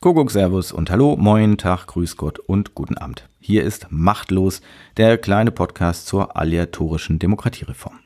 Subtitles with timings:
[0.00, 3.28] Kuckuck, Servus und Hallo, Moin, Tag, Grüß Gott und guten Abend.
[3.40, 4.60] Hier ist Machtlos,
[4.96, 7.98] der kleine Podcast zur aleatorischen Demokratiereform.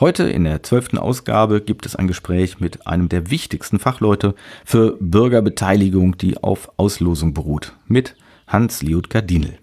[0.00, 4.96] Heute in der zwölften Ausgabe gibt es ein Gespräch mit einem der wichtigsten Fachleute für
[4.98, 8.16] Bürgerbeteiligung, die auf Auslosung beruht, mit
[8.46, 9.58] Hans Liudger Dienel.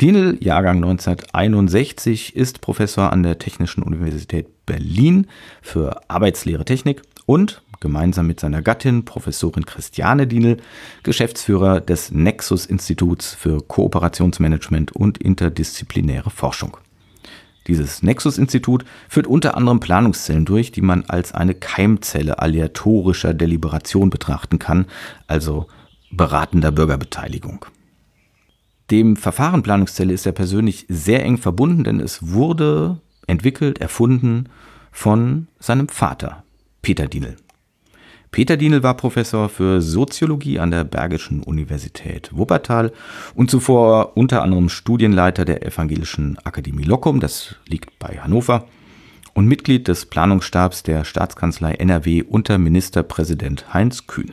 [0.00, 5.26] Dienel, Jahrgang 1961, ist Professor an der Technischen Universität Berlin
[5.62, 10.56] für Arbeitslehre Technik und gemeinsam mit seiner Gattin, Professorin Christiane Dienel,
[11.02, 16.78] Geschäftsführer des Nexus-Instituts für Kooperationsmanagement und interdisziplinäre Forschung.
[17.66, 24.58] Dieses Nexus-Institut führt unter anderem Planungszellen durch, die man als eine Keimzelle aleatorischer Deliberation betrachten
[24.58, 24.86] kann,
[25.26, 25.66] also
[26.10, 27.66] beratender Bürgerbeteiligung.
[28.90, 34.48] Dem Verfahren Planungszelle ist er persönlich sehr eng verbunden, denn es wurde entwickelt, erfunden
[34.90, 36.44] von seinem Vater,
[36.80, 37.36] Peter Dienel.
[38.34, 42.92] Peter Dienel war Professor für Soziologie an der Bergischen Universität Wuppertal
[43.36, 48.66] und zuvor unter anderem Studienleiter der Evangelischen Akademie Lockum, das liegt bei Hannover,
[49.34, 54.32] und Mitglied des Planungsstabs der Staatskanzlei NRW unter Ministerpräsident Heinz Kühn.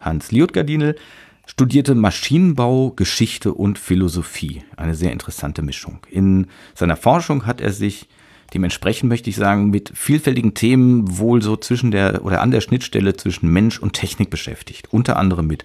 [0.00, 0.96] Hans Liotger Dienel
[1.44, 5.98] studierte Maschinenbau, Geschichte und Philosophie, eine sehr interessante Mischung.
[6.08, 8.08] In seiner Forschung hat er sich
[8.54, 13.16] Dementsprechend möchte ich sagen, mit vielfältigen Themen wohl so zwischen der oder an der Schnittstelle
[13.16, 14.92] zwischen Mensch und Technik beschäftigt.
[14.92, 15.64] Unter anderem mit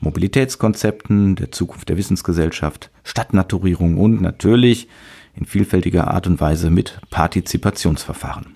[0.00, 4.88] Mobilitätskonzepten, der Zukunft der Wissensgesellschaft, Stadtnaturierung und natürlich
[5.34, 8.54] in vielfältiger Art und Weise mit Partizipationsverfahren.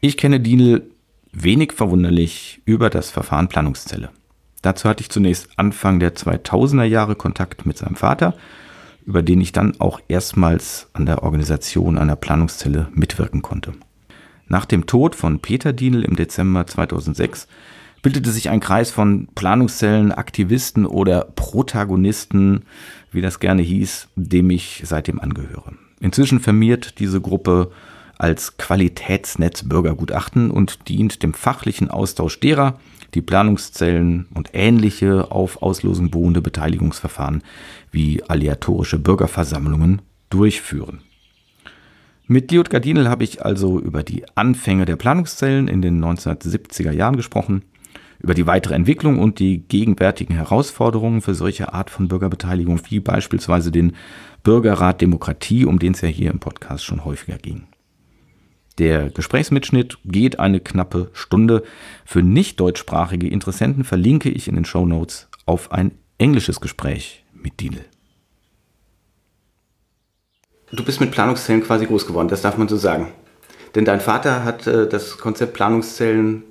[0.00, 0.90] Ich kenne Dienel
[1.32, 4.10] wenig verwunderlich über das Verfahren Planungszelle.
[4.62, 8.34] Dazu hatte ich zunächst Anfang der 2000er Jahre Kontakt mit seinem Vater,
[9.04, 13.72] über den ich dann auch erstmals an der Organisation einer Planungszelle mitwirken konnte.
[14.46, 17.48] Nach dem Tod von Peter Dienel im Dezember 2006
[18.02, 22.64] bildete sich ein Kreis von Planungszellen, Aktivisten oder Protagonisten,
[23.12, 25.72] wie das gerne hieß, dem ich seitdem angehöre.
[26.00, 27.70] Inzwischen firmiert diese Gruppe
[28.22, 32.78] als Qualitätsnetz Bürgergutachten und dient dem fachlichen Austausch derer,
[33.14, 37.42] die Planungszellen und ähnliche auf Auslosung beruhende Beteiligungsverfahren
[37.90, 41.00] wie aleatorische Bürgerversammlungen durchführen.
[42.28, 47.16] Mit Liot Gardinel habe ich also über die Anfänge der Planungszellen in den 1970er Jahren
[47.16, 47.62] gesprochen,
[48.20, 53.72] über die weitere Entwicklung und die gegenwärtigen Herausforderungen für solche Art von Bürgerbeteiligung, wie beispielsweise
[53.72, 53.96] den
[54.44, 57.64] Bürgerrat Demokratie, um den es ja hier im Podcast schon häufiger ging.
[58.78, 61.62] Der Gesprächsmitschnitt geht eine knappe Stunde.
[62.04, 67.60] Für nicht deutschsprachige Interessenten verlinke ich in den Show Notes auf ein englisches Gespräch mit
[67.60, 67.84] Dienel.
[70.72, 73.08] Du bist mit Planungszellen quasi groß geworden, das darf man so sagen.
[73.74, 76.44] Denn dein Vater hat äh, das Konzept Planungszellen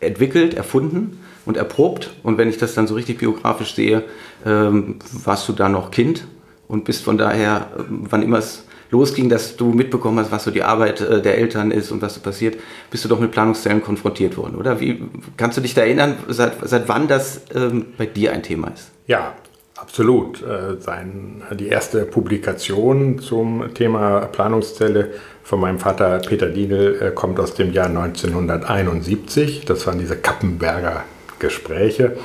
[0.00, 2.10] entwickelt, erfunden und erprobt.
[2.22, 4.04] Und wenn ich das dann so richtig biografisch sehe,
[4.44, 6.26] ähm, warst du da noch Kind
[6.68, 10.50] und bist von daher, äh, wann immer es losging, dass du mitbekommen hast, was so
[10.50, 12.58] die Arbeit äh, der Eltern ist und was so passiert,
[12.90, 14.80] bist du doch mit Planungszellen konfrontiert worden, oder?
[14.80, 15.02] Wie
[15.36, 18.90] kannst du dich da erinnern, seit, seit wann das ähm, bei dir ein Thema ist?
[19.06, 19.34] Ja,
[19.76, 20.42] absolut.
[20.42, 25.10] Äh, sein, die erste Publikation zum Thema Planungszelle
[25.42, 29.64] von meinem Vater Peter Dienel äh, kommt aus dem Jahr 1971.
[29.64, 31.04] Das waren diese Kappenberger
[31.38, 32.16] Gespräche.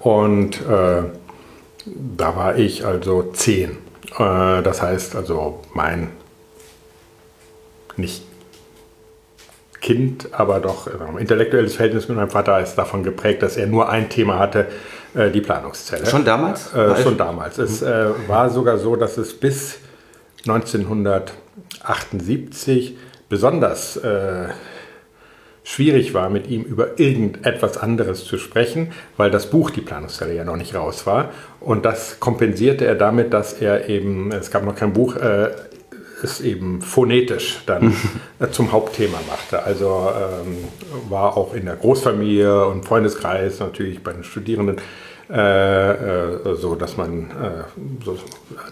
[0.00, 1.02] Und äh,
[1.84, 3.76] da war ich also zehn.
[4.18, 6.10] Äh, das heißt also, mein
[7.96, 8.24] nicht
[9.80, 13.88] Kind, aber doch äh, intellektuelles Verhältnis mit meinem Vater ist davon geprägt, dass er nur
[13.88, 14.68] ein Thema hatte,
[15.14, 16.06] äh, die Planungszelle.
[16.06, 16.72] Schon damals?
[16.72, 17.58] Äh, schon damals.
[17.58, 19.80] Es äh, war sogar so, dass es bis
[20.46, 22.96] 1978
[23.28, 24.50] besonders äh,
[25.64, 30.44] schwierig war, mit ihm über irgendetwas anderes zu sprechen, weil das Buch Die Planungszelle ja
[30.44, 31.30] noch nicht raus war.
[31.64, 35.50] Und das kompensierte er damit, dass er eben, es gab noch kein Buch, äh,
[36.22, 37.94] es eben phonetisch dann
[38.52, 39.62] zum Hauptthema machte.
[39.62, 40.56] Also ähm,
[41.08, 44.76] war auch in der Großfamilie und Freundeskreis natürlich bei den Studierenden
[45.30, 48.18] äh, äh, so, dass man, äh, so,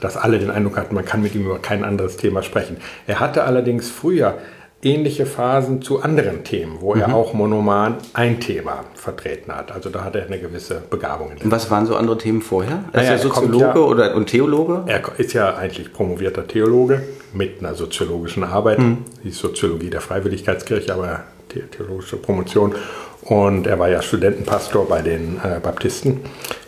[0.01, 2.77] dass alle den Eindruck hatten, man kann mit ihm über kein anderes Thema sprechen.
[3.07, 4.39] Er hatte allerdings früher
[4.83, 7.03] ähnliche Phasen zu anderen Themen, wo mhm.
[7.03, 9.73] er auch monoman ein Thema vertreten hat.
[9.73, 11.33] Also da hat er eine gewisse Begabung.
[11.43, 12.85] Und was waren so andere Themen vorher?
[12.93, 14.85] Er naja, ist er Soziologe ja, oder und Theologe?
[14.87, 17.03] Er ist ja eigentlich promovierter Theologe
[17.35, 18.99] mit einer soziologischen Arbeit, mhm.
[19.23, 22.75] die Soziologie der Freiwilligkeitskirche, aber theologische Promotion.
[23.23, 26.21] Und er war ja Studentenpastor bei den äh, Baptisten,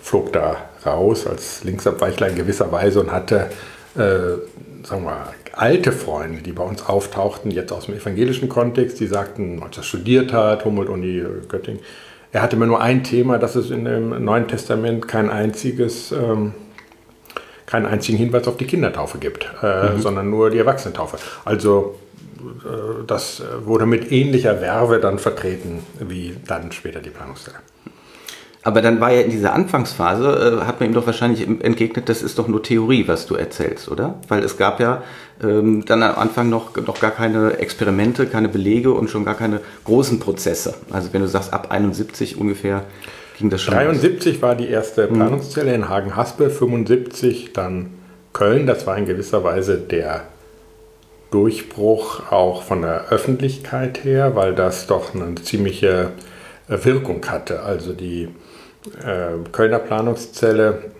[0.02, 3.48] flog da raus als Linksabweichler in gewisser Weise und hatte,
[3.94, 3.98] äh,
[4.84, 9.06] sagen wir mal, alte Freunde, die bei uns auftauchten, jetzt aus dem evangelischen Kontext, die
[9.06, 11.80] sagten, als er studiert hat, Humboldt-Uni Göttingen,
[12.32, 16.54] Er hatte immer nur ein Thema, dass es in dem Neuen Testament kein einziges, ähm,
[17.66, 20.00] keinen einzigen Hinweis auf die Kindertaufe gibt, äh, mhm.
[20.00, 21.18] sondern nur die Erwachsenentaufe.
[21.44, 21.98] Also
[22.40, 27.58] äh, das wurde mit ähnlicher Werbe dann vertreten wie dann später die Planungszelle.
[28.64, 32.22] Aber dann war ja in dieser Anfangsphase, äh, hat man ihm doch wahrscheinlich entgegnet, das
[32.22, 34.14] ist doch nur Theorie, was du erzählst, oder?
[34.28, 35.02] Weil es gab ja
[35.42, 39.60] ähm, dann am Anfang noch, noch gar keine Experimente, keine Belege und schon gar keine
[39.84, 40.74] großen Prozesse.
[40.90, 42.84] Also wenn du sagst, ab 71 ungefähr
[43.38, 43.74] ging das schon.
[43.74, 44.42] 73 los.
[44.42, 45.14] war die erste hm.
[45.14, 47.90] Planungszelle in Hagen-Haspe, 75 dann
[48.32, 48.66] Köln.
[48.66, 50.22] Das war in gewisser Weise der
[51.32, 56.10] Durchbruch auch von der Öffentlichkeit her, weil das doch eine ziemliche
[56.84, 57.62] Wirkung hatte.
[57.62, 58.28] Also die
[59.04, 60.90] äh, Kölner Planungszelle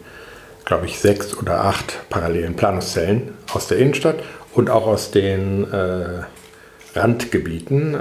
[0.66, 4.16] glaube ich, sechs oder acht parallelen Planungszellen aus der Innenstadt
[4.54, 5.68] und auch aus den
[6.96, 7.98] Randgebieten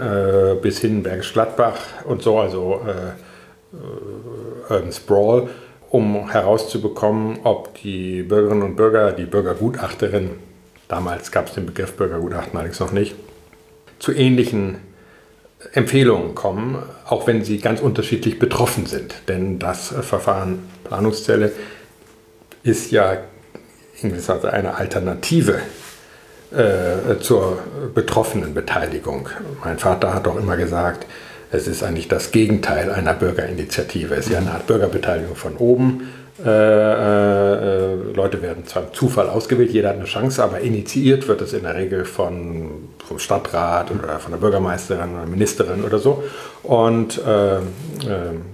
[0.62, 5.48] bis hin Bergisch Gladbach und so, also äh, Urban Sprawl,
[5.90, 10.30] um herauszubekommen, ob die Bürgerinnen und Bürger, die Bürgergutachterin,
[10.88, 13.14] damals gab es den Begriff Bürgergutachten allerdings noch nicht,
[13.98, 14.78] zu ähnlichen
[15.72, 19.14] Empfehlungen kommen, auch wenn sie ganz unterschiedlich betroffen sind.
[19.28, 21.52] Denn das Verfahren Planungszelle
[22.62, 23.18] ist ja
[24.00, 25.60] in gewisser Weise eine Alternative
[26.50, 27.58] äh, zur
[27.94, 29.28] betroffenen Beteiligung.
[29.64, 31.06] Mein Vater hat auch immer gesagt,
[31.50, 34.14] es ist eigentlich das Gegenteil einer Bürgerinitiative.
[34.14, 36.08] Es ist ja eine Art Bürgerbeteiligung von oben.
[36.44, 41.52] Äh, äh, Leute werden zwar Zufall ausgewählt, jeder hat eine Chance, aber initiiert wird es
[41.52, 46.22] in der Regel von, vom Stadtrat oder von der Bürgermeisterin oder Ministerin oder so.
[46.62, 47.60] Und äh, äh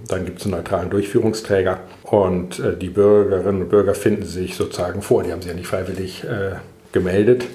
[0.07, 5.01] dann gibt es einen neutralen Durchführungsträger und äh, die Bürgerinnen und Bürger finden sich sozusagen
[5.01, 5.23] vor.
[5.23, 6.55] Die haben sich ja nicht freiwillig äh,
[6.91, 7.45] gemeldet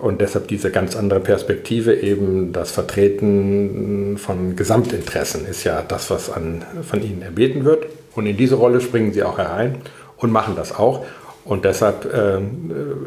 [0.00, 6.30] und deshalb diese ganz andere Perspektive, eben das Vertreten von Gesamtinteressen, ist ja das, was
[6.30, 7.86] an, von ihnen erbeten wird.
[8.14, 9.76] Und in diese Rolle springen sie auch herein
[10.16, 11.04] und machen das auch.
[11.44, 12.40] Und deshalb äh,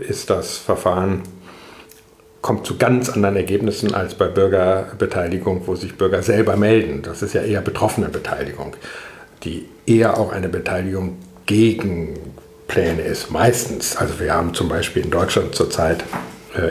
[0.07, 1.23] ist das Verfahren,
[2.41, 7.01] kommt zu ganz anderen Ergebnissen als bei Bürgerbeteiligung, wo sich Bürger selber melden.
[7.01, 8.75] Das ist ja eher betroffene Beteiligung,
[9.43, 12.19] die eher auch eine Beteiligung gegen
[12.67, 13.95] Pläne ist, meistens.
[13.97, 16.03] Also wir haben zum Beispiel in Deutschland zurzeit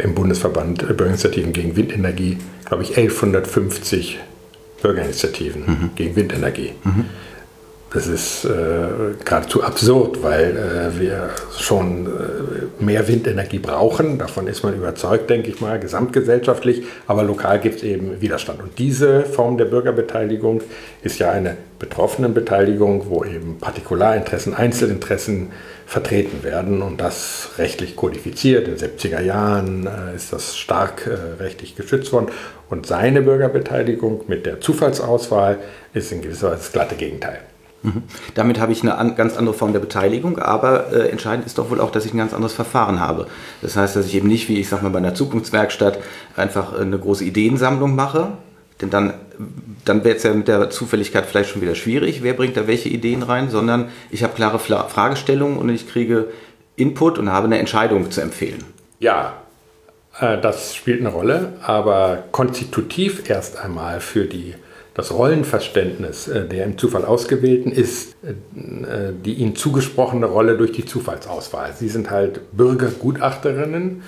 [0.04, 4.20] im Bundesverband Bürgerinitiativen gegen Windenergie, glaube ich, 1150
[4.82, 5.90] Bürgerinitiativen mhm.
[5.94, 6.72] gegen Windenergie.
[6.84, 7.06] Mhm.
[7.92, 8.48] Das ist äh,
[9.22, 14.16] geradezu absurd, weil äh, wir schon äh, mehr Windenergie brauchen.
[14.16, 16.84] Davon ist man überzeugt, denke ich mal, gesamtgesellschaftlich.
[17.06, 18.62] Aber lokal gibt es eben Widerstand.
[18.62, 20.62] Und diese Form der Bürgerbeteiligung
[21.02, 25.50] ist ja eine Betroffenenbeteiligung, wo eben Partikularinteressen, Einzelinteressen
[25.92, 28.66] vertreten werden und das rechtlich kodifiziert.
[28.66, 32.30] In den 70er Jahren äh, ist das stark äh, rechtlich geschützt worden.
[32.70, 35.58] Und seine Bürgerbeteiligung mit der Zufallsauswahl
[35.92, 37.40] ist in gewisser Weise das glatte Gegenteil.
[37.82, 38.04] Mhm.
[38.34, 41.68] Damit habe ich eine an, ganz andere Form der Beteiligung, aber äh, entscheidend ist doch
[41.68, 43.26] wohl auch, dass ich ein ganz anderes Verfahren habe.
[43.60, 45.98] Das heißt, dass ich eben nicht, wie ich sage mal, bei einer Zukunftswerkstatt
[46.36, 48.28] einfach eine große Ideensammlung mache,
[48.80, 49.12] denn dann,
[49.84, 52.88] dann wäre es ja mit der Zufälligkeit vielleicht schon wieder schwierig, wer bringt da welche
[52.88, 56.28] Ideen rein, sondern ich habe klare Fragestellungen und ich kriege
[56.76, 58.64] Input und habe eine Entscheidung zu empfehlen.
[58.98, 59.34] Ja,
[60.20, 64.54] äh, das spielt eine Rolle, aber konstitutiv erst einmal für die
[64.94, 70.84] das Rollenverständnis äh, der im Zufall Ausgewählten ist äh, die ihnen zugesprochene Rolle durch die
[70.84, 71.72] Zufallsauswahl.
[71.78, 74.02] Sie sind halt Bürgergutachterinnen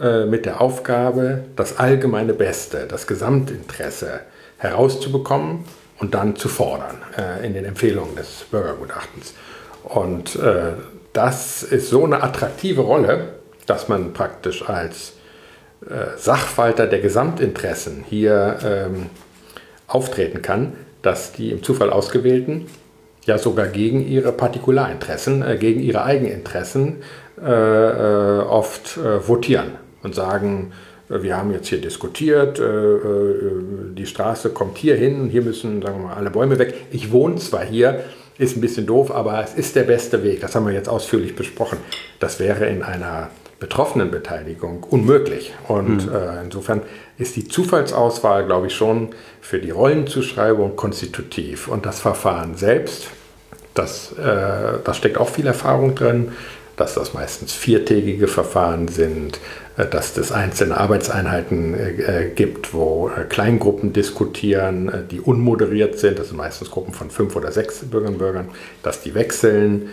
[0.00, 4.20] äh, mit der Aufgabe, das allgemeine Beste, das Gesamtinteresse
[4.58, 5.64] herauszubekommen
[5.98, 6.96] und dann zu fordern
[7.42, 9.34] in den Empfehlungen des Bürgergutachtens.
[9.82, 10.38] Und
[11.12, 13.34] das ist so eine attraktive Rolle,
[13.66, 15.14] dass man praktisch als
[16.16, 19.06] Sachwalter der Gesamtinteressen hier ähm,
[19.88, 22.66] auftreten kann, dass die im Zufall ausgewählten
[23.24, 27.02] ja sogar gegen ihre Partikularinteressen, äh, gegen ihre Eigeninteressen
[27.40, 29.72] äh, äh oft äh, votieren
[30.02, 35.80] und sagen, äh, wir haben jetzt hier diskutiert, die Straße kommt hier hin, hier müssen
[35.80, 36.74] sagen wir mal, alle Bäume weg.
[36.90, 38.04] Ich wohne zwar hier,
[38.38, 40.40] ist ein bisschen doof, aber es ist der beste Weg.
[40.40, 41.78] Das haben wir jetzt ausführlich besprochen.
[42.20, 45.52] Das wäre in einer Betroffenenbeteiligung unmöglich.
[45.66, 46.14] Und mhm.
[46.14, 46.82] äh, insofern
[47.18, 49.08] ist die Zufallsauswahl, glaube ich, schon
[49.40, 51.66] für die Rollenzuschreibung konstitutiv.
[51.66, 53.08] Und das Verfahren selbst,
[53.74, 56.32] das, äh, da steckt auch viel Erfahrung drin.
[56.78, 59.38] dass das meistens viertägige Verfahren sind, äh,
[59.90, 66.70] dass es einzelne Arbeitseinheiten äh, gibt, wo Kleingruppen diskutieren, die unmoderiert sind, das sind meistens
[66.70, 68.48] Gruppen von fünf oder sechs Bürgerinnen und Bürgern,
[68.82, 69.90] dass die wechseln.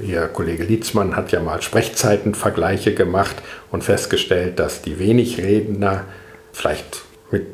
[0.00, 3.36] Ihr Kollege Lietzmann hat ja mal Sprechzeitenvergleiche gemacht
[3.70, 6.06] und festgestellt, dass die wenig Redner
[6.52, 7.46] vielleicht mit,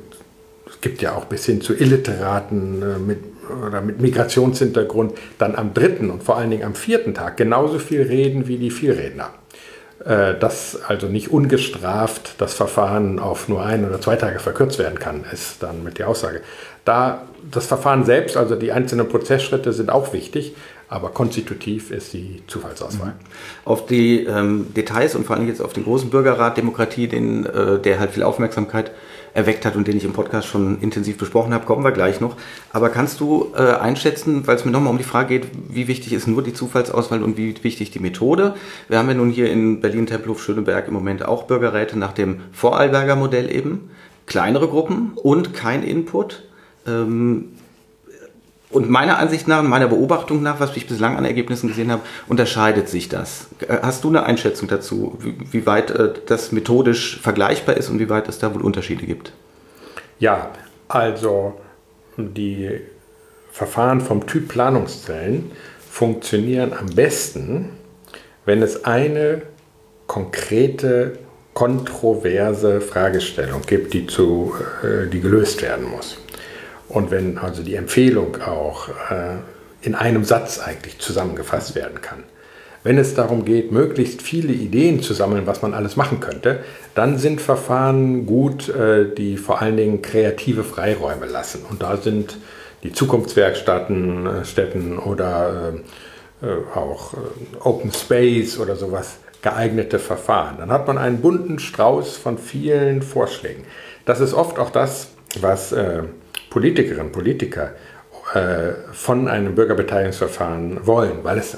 [0.66, 3.18] es gibt ja auch bis hin zu Illiteraten mit
[3.66, 8.02] oder mit Migrationshintergrund dann am dritten und vor allen Dingen am vierten Tag genauso viel
[8.02, 9.30] reden wie die Vielredner.
[10.06, 15.00] Äh, dass also nicht ungestraft das Verfahren auf nur ein oder zwei Tage verkürzt werden
[15.00, 16.42] kann, ist dann mit der Aussage.
[16.84, 20.54] Da das Verfahren selbst, also die einzelnen Prozessschritte sind auch wichtig,
[20.88, 23.08] aber konstitutiv ist die Zufallsauswahl.
[23.08, 23.14] Mhm.
[23.64, 27.80] Auf die ähm, Details und vor allem jetzt auf den großen Bürgerrat Demokratie, den, äh,
[27.80, 28.92] der halt viel Aufmerksamkeit
[29.36, 32.36] erweckt hat und den ich im Podcast schon intensiv besprochen habe, kommen wir gleich noch.
[32.72, 36.14] Aber kannst du äh, einschätzen, weil es mir nochmal um die Frage geht, wie wichtig
[36.14, 38.54] ist nur die Zufallsauswahl und wie wichtig die Methode?
[38.88, 43.54] Wir haben ja nun hier in Berlin-Tempelhof-Schöneberg im Moment auch Bürgerräte nach dem Vorarlberger Modell
[43.54, 43.90] eben.
[44.24, 46.44] Kleinere Gruppen und kein Input.
[46.86, 47.50] Ähm,
[48.70, 52.88] und meiner Ansicht nach, meiner Beobachtung nach, was ich bislang an Ergebnissen gesehen habe, unterscheidet
[52.88, 53.46] sich das.
[53.60, 55.18] Äh, hast du eine Einschätzung dazu,
[55.50, 59.32] wie, weit äh, das methodisch vergleichbar ist und wie weit es da wohl Unterschiede gibt?
[60.18, 60.50] Ja,
[60.88, 61.60] also
[62.16, 62.80] die
[63.52, 65.50] Verfahren vom Typ Planungszellen
[65.90, 67.70] funktionieren am besten,
[68.44, 69.42] wenn es eine
[70.06, 71.18] konkrete,
[71.54, 76.18] kontroverse Fragestellung gibt, die, zu, äh, die gelöst werden muss.
[76.88, 79.38] Und wenn also die Empfehlung auch äh,
[79.82, 82.24] in einem Satz eigentlich zusammengefasst werden kann.
[82.82, 86.60] Wenn es darum geht, möglichst viele Ideen zu sammeln, was man alles machen könnte,
[86.94, 91.64] dann sind Verfahren gut, äh, die vor allen Dingen kreative Freiräume lassen.
[91.68, 92.38] Und da sind
[92.84, 95.74] die Zukunftswerkstätten äh, Städten oder
[96.74, 97.14] auch
[97.60, 100.56] Open Space oder sowas geeignete Verfahren.
[100.58, 103.64] Dann hat man einen bunten Strauß von vielen Vorschlägen.
[104.04, 105.74] Das ist oft auch das, was
[106.56, 107.72] Politikerinnen und Politiker
[108.32, 111.54] äh, von einem Bürgerbeteiligungsverfahren wollen, weil es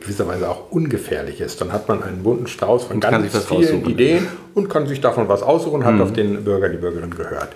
[0.00, 1.60] gewisserweise auch ungefährlich ist.
[1.60, 5.44] Dann hat man einen bunten Strauß von ganz vielen Ideen und kann sich davon was
[5.44, 6.02] aussuchen, hat mhm.
[6.02, 7.50] auf den Bürger, die Bürgerin gehört.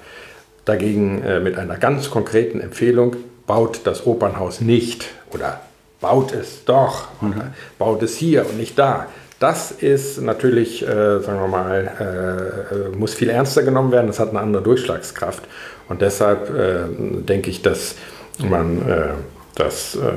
[0.65, 3.17] Dagegen äh, mit einer ganz konkreten Empfehlung
[3.49, 5.61] baut das Opernhaus nicht oder
[6.01, 7.33] baut es doch mhm.
[7.33, 9.09] oder baut es hier und nicht da.
[9.41, 14.07] Das ist natürlich, äh, sagen wir mal, äh, äh muss viel ernster genommen werden.
[14.07, 15.43] Das hat eine andere Durchschlagskraft.
[15.89, 16.81] Und deshalb äh,
[17.23, 17.95] denke ich, dass
[18.39, 19.09] man äh,
[19.55, 20.13] das äh,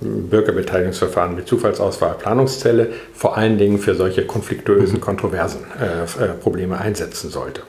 [0.00, 5.00] Bürgerbeteiligungsverfahren mit Zufallsauswahl Planungszelle vor allen Dingen für solche konfliktuösen, mhm.
[5.00, 7.62] kontroversen äh, Probleme einsetzen sollte.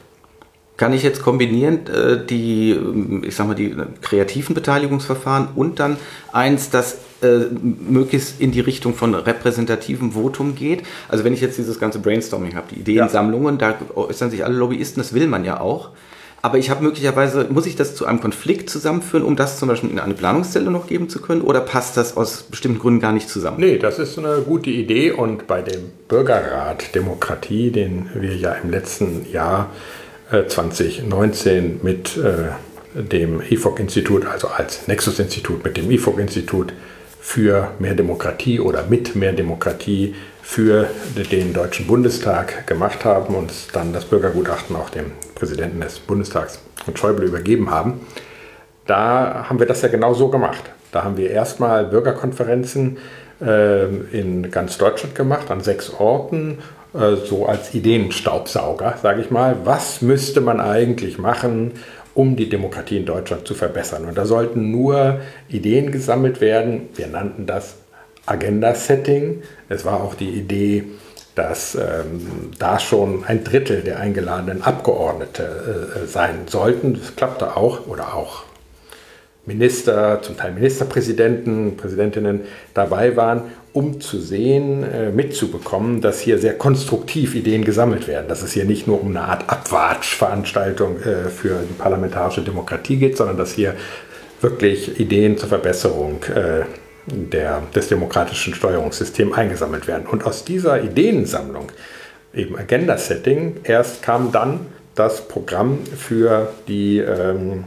[0.78, 1.80] Kann ich jetzt kombinieren
[2.30, 2.80] die,
[3.24, 5.98] ich sag mal, die kreativen Beteiligungsverfahren und dann
[6.32, 7.00] eins, das
[7.62, 10.84] möglichst in die Richtung von repräsentativem Votum geht.
[11.08, 13.74] Also wenn ich jetzt dieses ganze Brainstorming habe, die Ideensammlungen, ja.
[13.74, 15.92] da äußern sich alle Lobbyisten, das will man ja auch.
[16.42, 19.90] Aber ich habe möglicherweise, muss ich das zu einem Konflikt zusammenführen, um das zum Beispiel
[19.90, 21.42] in eine Planungszelle noch geben zu können?
[21.42, 23.58] Oder passt das aus bestimmten Gründen gar nicht zusammen?
[23.60, 25.12] Nee, das ist eine gute Idee.
[25.12, 29.70] Und bei dem Bürgerrat Demokratie, den wir ja im letzten Jahr
[30.32, 36.72] äh, 2019 mit äh, dem IFOC-Institut, also als Nexus-Institut, mit dem IFOC-Institut
[37.20, 40.88] für mehr Demokratie oder mit mehr Demokratie für
[41.32, 46.98] den Deutschen Bundestag gemacht haben und dann das Bürgergutachten auch dem Präsidenten des Bundestags und
[46.98, 48.02] Schäuble übergeben haben.
[48.88, 50.64] Da haben wir das ja genau so gemacht.
[50.92, 52.98] Da haben wir erstmal Bürgerkonferenzen
[53.42, 56.58] äh, in ganz Deutschland gemacht, an sechs Orten,
[56.94, 59.58] äh, so als Ideenstaubsauger, sage ich mal.
[59.64, 61.74] Was müsste man eigentlich machen,
[62.20, 64.04] um die Demokratie in Deutschland zu verbessern?
[64.04, 66.90] Und da sollten nur Ideen gesammelt werden.
[66.96, 67.76] Wir nannten das
[68.26, 69.42] Agenda-Setting.
[69.70, 70.84] Es war auch die Idee,
[71.36, 76.96] dass ähm, da schon ein Drittel der eingeladenen Abgeordnete äh, sein sollten.
[76.96, 78.44] Das klappte auch oder auch
[79.46, 82.42] Minister, zum Teil Ministerpräsidenten, Präsidentinnen
[82.74, 88.42] dabei waren, um zu sehen, äh, mitzubekommen, dass hier sehr konstruktiv Ideen gesammelt werden, dass
[88.42, 93.38] es hier nicht nur um eine Art Abwatschveranstaltung äh, für die parlamentarische Demokratie geht, sondern
[93.38, 93.76] dass hier
[94.42, 96.64] wirklich Ideen zur Verbesserung äh,
[97.06, 100.08] der, des demokratischen Steuerungssystems eingesammelt werden.
[100.08, 101.72] Und aus dieser Ideensammlung,
[102.34, 104.62] eben Agenda-Setting, erst kam dann
[104.96, 107.64] das Programm für die, ähm,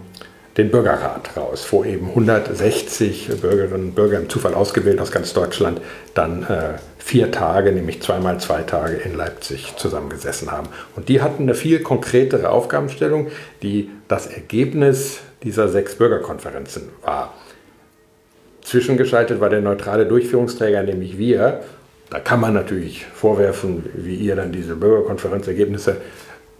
[0.56, 5.80] den Bürgerrat raus, wo eben 160 Bürgerinnen und Bürger im Zufall ausgewählt aus ganz Deutschland
[6.14, 10.68] dann äh, vier Tage, nämlich zweimal zwei Tage in Leipzig zusammengesessen haben.
[10.94, 13.28] Und die hatten eine viel konkretere Aufgabenstellung,
[13.62, 17.32] die das Ergebnis dieser sechs Bürgerkonferenzen war
[18.62, 21.60] Zwischengeschaltet war der neutrale Durchführungsträger, nämlich wir.
[22.10, 25.96] Da kann man natürlich vorwerfen, wie ihr dann diese Bürgerkonferenzergebnisse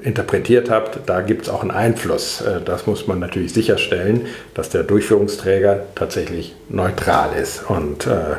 [0.03, 2.41] interpretiert habt, da gibt es auch einen Einfluss.
[2.41, 8.33] Äh, das muss man natürlich sicherstellen, dass der Durchführungsträger tatsächlich neutral ist und äh,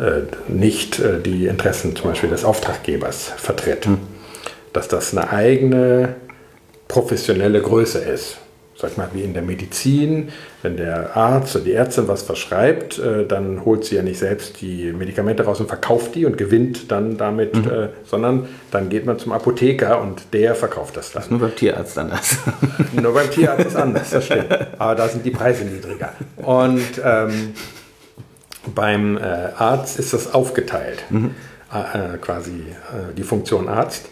[0.00, 3.86] äh, nicht die Interessen zum Beispiel des Auftraggebers vertritt.
[3.86, 3.98] Hm.
[4.72, 6.14] Dass das eine eigene
[6.88, 8.38] professionelle Größe ist
[8.74, 10.30] sag mal, wie in der Medizin,
[10.62, 14.60] wenn der Arzt oder die Ärztin was verschreibt, äh, dann holt sie ja nicht selbst
[14.60, 17.70] die Medikamente raus und verkauft die und gewinnt dann damit, mhm.
[17.70, 21.20] äh, sondern dann geht man zum Apotheker und der verkauft das dann.
[21.20, 22.38] Das ist nur beim Tierarzt anders.
[22.92, 24.46] nur beim Tierarzt ist anders, das stimmt.
[24.78, 26.12] Aber da sind die Preise niedriger.
[26.36, 27.54] Und ähm,
[28.74, 31.34] beim äh, Arzt ist das aufgeteilt, mhm.
[31.72, 34.10] Äh, quasi äh, die Funktion Arzt.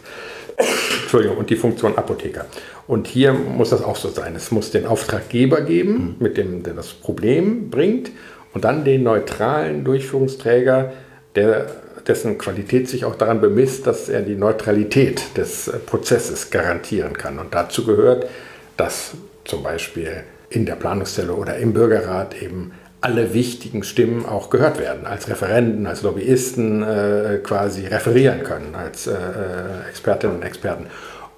[1.11, 2.47] Entschuldigung, und die Funktion Apotheker.
[2.87, 4.37] Und hier muss das auch so sein.
[4.37, 6.15] Es muss den Auftraggeber geben, mhm.
[6.21, 8.13] mit dem der das Problem bringt,
[8.55, 10.93] und dann den neutralen Durchführungsträger,
[11.35, 11.67] der,
[12.07, 17.41] dessen Qualität sich auch daran bemisst, dass er die Neutralität des äh, Prozesses garantieren kann.
[17.41, 18.29] Und dazu gehört,
[18.77, 19.15] dass
[19.45, 25.07] zum Beispiel in der Planungszelle oder im Bürgerrat eben alle wichtigen Stimmen auch gehört werden,
[25.07, 30.87] als Referenten, als Lobbyisten äh, quasi referieren können, als äh, äh Expertinnen und Experten.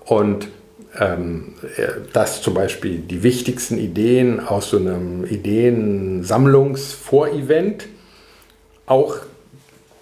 [0.05, 0.49] Und
[0.99, 1.55] ähm,
[2.13, 7.87] dass zum Beispiel die wichtigsten Ideen aus so einem Ideensammlungsvorevent
[8.85, 9.19] auch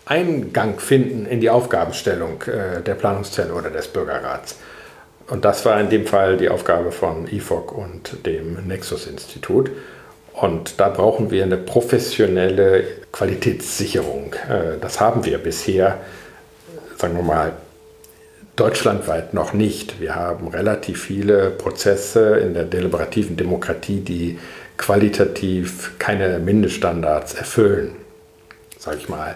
[0.07, 4.57] Eingang finden in die Aufgabenstellung äh, der Planungszelle oder des Bürgerrats.
[5.29, 9.71] Und das war in dem Fall die Aufgabe von IFOC und dem Nexus-Institut.
[10.33, 14.35] Und da brauchen wir eine professionelle Qualitätssicherung.
[14.49, 15.99] Äh, das haben wir bisher,
[16.97, 17.53] sagen wir mal,
[18.57, 20.01] deutschlandweit noch nicht.
[20.01, 24.39] Wir haben relativ viele Prozesse in der deliberativen Demokratie, die
[24.77, 27.93] qualitativ keine Mindeststandards erfüllen.
[28.79, 29.35] Sag ich mal,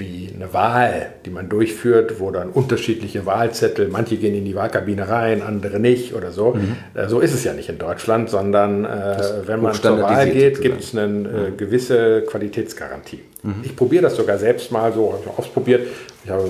[0.00, 5.08] wie eine Wahl, die man durchführt, wo dann unterschiedliche Wahlzettel, manche gehen in die Wahlkabine
[5.08, 6.54] rein, andere nicht oder so.
[6.54, 6.76] Mhm.
[6.94, 9.16] Äh, so ist es ja nicht in Deutschland, sondern äh,
[9.46, 11.56] wenn man zur Wahl geht, gibt es eine äh, mhm.
[11.56, 13.20] gewisse Qualitätsgarantie.
[13.42, 13.54] Mhm.
[13.62, 15.86] Ich probiere das sogar selbst mal so, habe ich ausprobiert.
[16.24, 16.48] Ich habe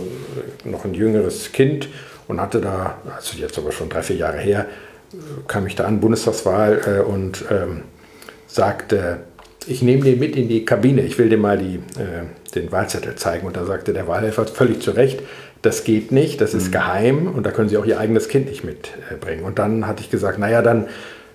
[0.65, 1.89] noch ein jüngeres Kind
[2.29, 4.67] und hatte da, also jetzt aber schon drei, vier Jahre her,
[5.49, 7.83] kam ich da an, Bundestagswahl äh, und ähm,
[8.47, 9.19] sagte,
[9.67, 13.15] ich nehme den mit in die Kabine, ich will dir mal die, äh, den Wahlzettel
[13.17, 13.47] zeigen.
[13.47, 15.21] Und da sagte der Wahlhelfer völlig zu Recht,
[15.63, 16.73] das geht nicht, das ist mhm.
[16.73, 19.45] geheim und da können Sie auch Ihr eigenes Kind nicht mitbringen.
[19.45, 20.87] und dann hatte ich gesagt, naja, dann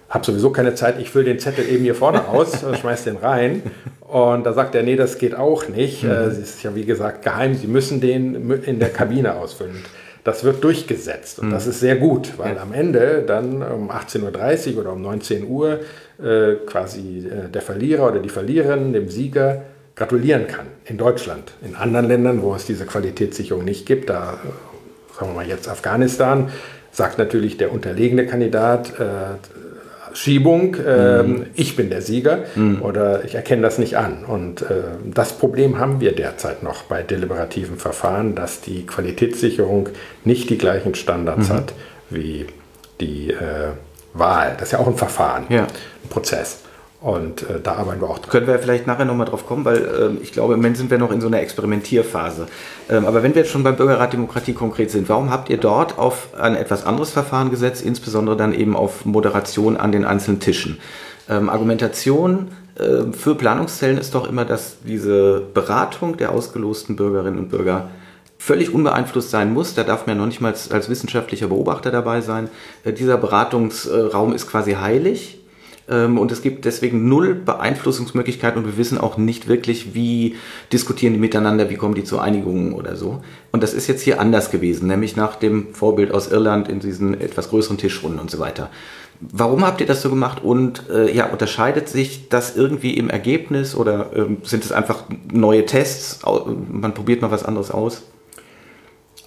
[0.10, 3.64] habe sowieso keine Zeit, ich fülle den Zettel eben hier vorne aus, schmeiß den rein.
[4.02, 6.04] Und da sagt er, nee, das geht auch nicht.
[6.04, 6.12] Mhm.
[6.12, 9.84] Es ist ja wie gesagt geheim, Sie müssen den in der Kabine ausfüllen
[10.26, 11.40] das wird durchgesetzt.
[11.40, 11.52] Und mhm.
[11.52, 15.80] das ist sehr gut, weil am Ende dann um 18.30 Uhr oder um 19 Uhr
[16.22, 19.62] äh, quasi äh, der Verlierer oder die Verliererin dem Sieger
[19.96, 20.68] gratulieren kann.
[20.86, 21.54] In Deutschland.
[21.64, 25.70] In anderen Ländern, wo es diese Qualitätssicherung nicht gibt, da äh, sagen wir mal jetzt
[25.70, 26.50] Afghanistan,
[26.92, 29.06] sagt natürlich der unterlegene Kandidat, äh,
[30.16, 31.46] Schiebung, äh, mhm.
[31.56, 32.82] ich bin der Sieger mhm.
[32.82, 34.24] oder ich erkenne das nicht an.
[34.26, 39.90] Und äh, das Problem haben wir derzeit noch bei deliberativen Verfahren, dass die Qualitätssicherung
[40.24, 41.54] nicht die gleichen Standards mhm.
[41.54, 41.74] hat
[42.10, 42.46] wie
[43.02, 43.72] die äh,
[44.14, 44.54] Wahl.
[44.58, 45.64] Das ist ja auch ein Verfahren, ja.
[45.64, 46.60] ein Prozess.
[47.06, 48.32] Und äh, da arbeiten wir auch dran.
[48.32, 50.98] Können wir vielleicht nachher nochmal drauf kommen, weil ähm, ich glaube, im Moment sind wir
[50.98, 52.48] noch in so einer Experimentierphase.
[52.90, 56.00] Ähm, aber wenn wir jetzt schon beim Bürgerrat Demokratie konkret sind, warum habt ihr dort
[56.00, 60.80] auf ein etwas anderes Verfahren gesetzt, insbesondere dann eben auf Moderation an den einzelnen Tischen?
[61.30, 67.50] Ähm, Argumentation äh, für Planungszellen ist doch immer, dass diese Beratung der ausgelosten Bürgerinnen und
[67.50, 67.90] Bürger
[68.40, 69.76] völlig unbeeinflusst sein muss.
[69.76, 72.50] Da darf man ja noch nicht mal als, als wissenschaftlicher Beobachter dabei sein.
[72.84, 75.45] Äh, dieser Beratungsraum ist quasi heilig
[75.88, 80.36] und es gibt deswegen null Beeinflussungsmöglichkeiten und wir wissen auch nicht wirklich, wie
[80.74, 83.22] diskutieren die miteinander, wie kommen die zu Einigungen oder so.
[83.52, 87.20] Und das ist jetzt hier anders gewesen, nämlich nach dem Vorbild aus Irland in diesen
[87.22, 88.72] etwas größeren Tischrunden und so weiter.
[89.20, 93.76] Warum habt ihr das so gemacht und äh, ja, unterscheidet sich das irgendwie im Ergebnis
[93.76, 96.20] oder ähm, sind es einfach neue Tests?
[96.70, 98.04] Man probiert mal was anderes aus?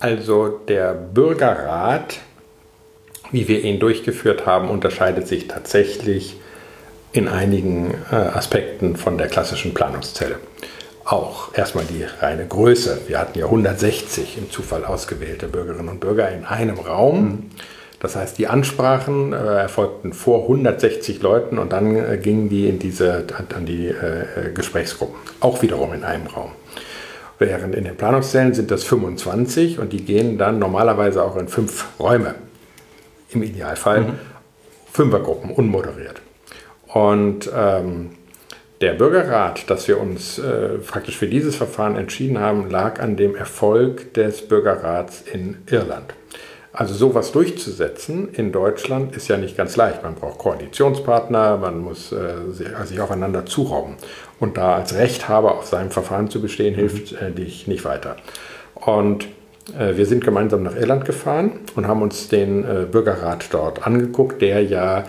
[0.00, 2.18] Also der Bürgerrat,
[3.30, 6.36] wie wir ihn durchgeführt haben, unterscheidet sich tatsächlich
[7.12, 10.36] in einigen äh, Aspekten von der klassischen Planungszelle.
[11.04, 13.00] Auch erstmal die reine Größe.
[13.06, 17.50] Wir hatten ja 160 im Zufall ausgewählte Bürgerinnen und Bürger in einem Raum.
[18.00, 22.78] Das heißt, die Ansprachen äh, erfolgten vor 160 Leuten und dann äh, gingen die in
[22.78, 25.16] diese, an die äh, Gesprächsgruppen.
[25.40, 26.52] Auch wiederum in einem Raum.
[27.38, 31.86] Während in den Planungszellen sind das 25 und die gehen dann normalerweise auch in fünf
[31.98, 32.34] Räume.
[33.30, 34.18] Im Idealfall mhm.
[34.92, 36.20] Fünfergruppen, unmoderiert.
[36.92, 38.11] Und ähm,
[38.81, 43.35] Der Bürgerrat, dass wir uns äh, praktisch für dieses Verfahren entschieden haben, lag an dem
[43.35, 46.14] Erfolg des Bürgerrats in Irland.
[46.72, 50.05] Also sowas durchzusetzen in Deutschland ist ja nicht ganz leicht.
[50.05, 52.53] Man braucht Koalitionspartner, man muss äh,
[52.85, 53.96] sich aufeinander zurauben.
[54.38, 58.14] Und da als Rechthaber auf seinem Verfahren zu bestehen, hilft äh, dich nicht weiter.
[58.77, 59.24] Und
[59.77, 64.40] äh, wir sind gemeinsam nach Irland gefahren und haben uns den äh, Bürgerrat dort angeguckt,
[64.40, 65.03] der ja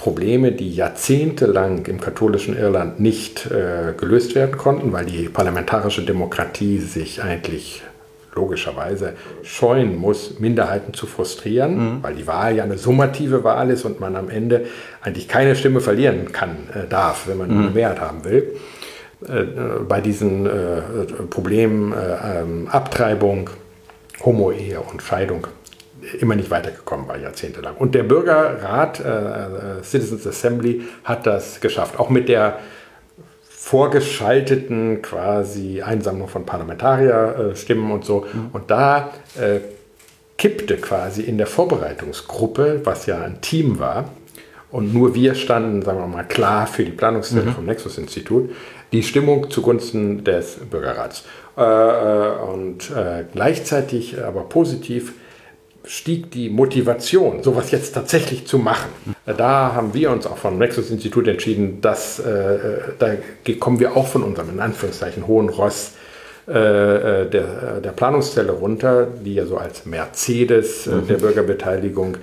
[0.00, 6.78] Probleme, die jahrzehntelang im katholischen Irland nicht äh, gelöst werden konnten, weil die parlamentarische Demokratie
[6.78, 7.82] sich eigentlich
[8.34, 12.02] logischerweise scheuen muss, Minderheiten zu frustrieren, mhm.
[12.02, 14.64] weil die Wahl ja eine summative Wahl ist und man am Ende
[15.02, 17.60] eigentlich keine Stimme verlieren kann, äh, darf, wenn man mhm.
[17.60, 18.56] eine Mehrheit haben will.
[19.28, 19.42] Äh,
[19.86, 20.80] bei diesen äh,
[21.28, 23.50] Problemen äh, ähm, Abtreibung,
[24.24, 25.46] Homo-Ehe und Scheidung
[26.20, 27.76] immer nicht weitergekommen war, jahrzehntelang.
[27.76, 31.98] Und der Bürgerrat, äh, äh, Citizens Assembly, hat das geschafft.
[31.98, 32.58] Auch mit der
[33.48, 38.26] vorgeschalteten quasi Einsammlung von Parlamentarierstimmen und so.
[38.32, 38.50] Mhm.
[38.52, 39.60] Und da äh,
[40.38, 44.10] kippte quasi in der Vorbereitungsgruppe, was ja ein Team war,
[44.70, 47.54] und nur wir standen, sagen wir mal, klar für die Planungsstelle mhm.
[47.54, 48.50] vom Nexus-Institut,
[48.92, 51.24] die Stimmung zugunsten des Bürgerrats.
[51.56, 55.14] Äh, äh und äh, gleichzeitig aber positiv
[55.84, 58.90] stieg die Motivation, sowas jetzt tatsächlich zu machen.
[59.24, 62.58] Da haben wir uns auch vom Nexus-Institut entschieden, dass äh,
[62.98, 63.16] da
[63.58, 65.92] kommen wir auch von unserem, in Anführungszeichen, hohen Ross
[66.46, 71.06] äh, äh der, der Planungszelle runter, die ja so als Mercedes äh, mhm.
[71.06, 72.18] der Bürgerbeteiligung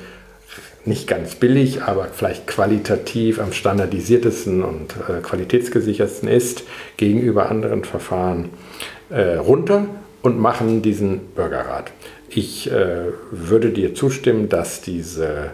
[0.85, 6.63] nicht ganz billig, aber vielleicht qualitativ am standardisiertesten und äh, qualitätsgesichertsten ist
[6.95, 8.49] gegenüber anderen Verfahren
[9.09, 9.85] äh, runter
[10.21, 11.91] und machen diesen Bürgerrat.
[12.29, 15.51] Ich äh, würde dir zustimmen, dass diese,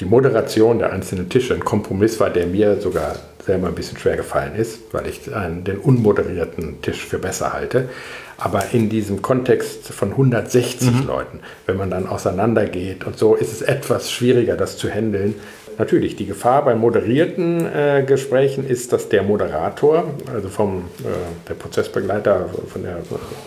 [0.00, 4.16] die Moderation der einzelnen Tische ein Kompromiss war, der mir sogar selber ein bisschen schwer
[4.16, 7.88] gefallen ist, weil ich einen, den unmoderierten Tisch für besser halte.
[8.36, 11.06] Aber in diesem Kontext von 160 mhm.
[11.06, 15.34] Leuten, wenn man dann auseinandergeht und so, ist es etwas schwieriger, das zu handeln,
[15.78, 21.54] natürlich, die Gefahr bei moderierten äh, Gesprächen ist, dass der Moderator, also vom äh, der
[21.54, 22.98] Prozessbegleiter, von der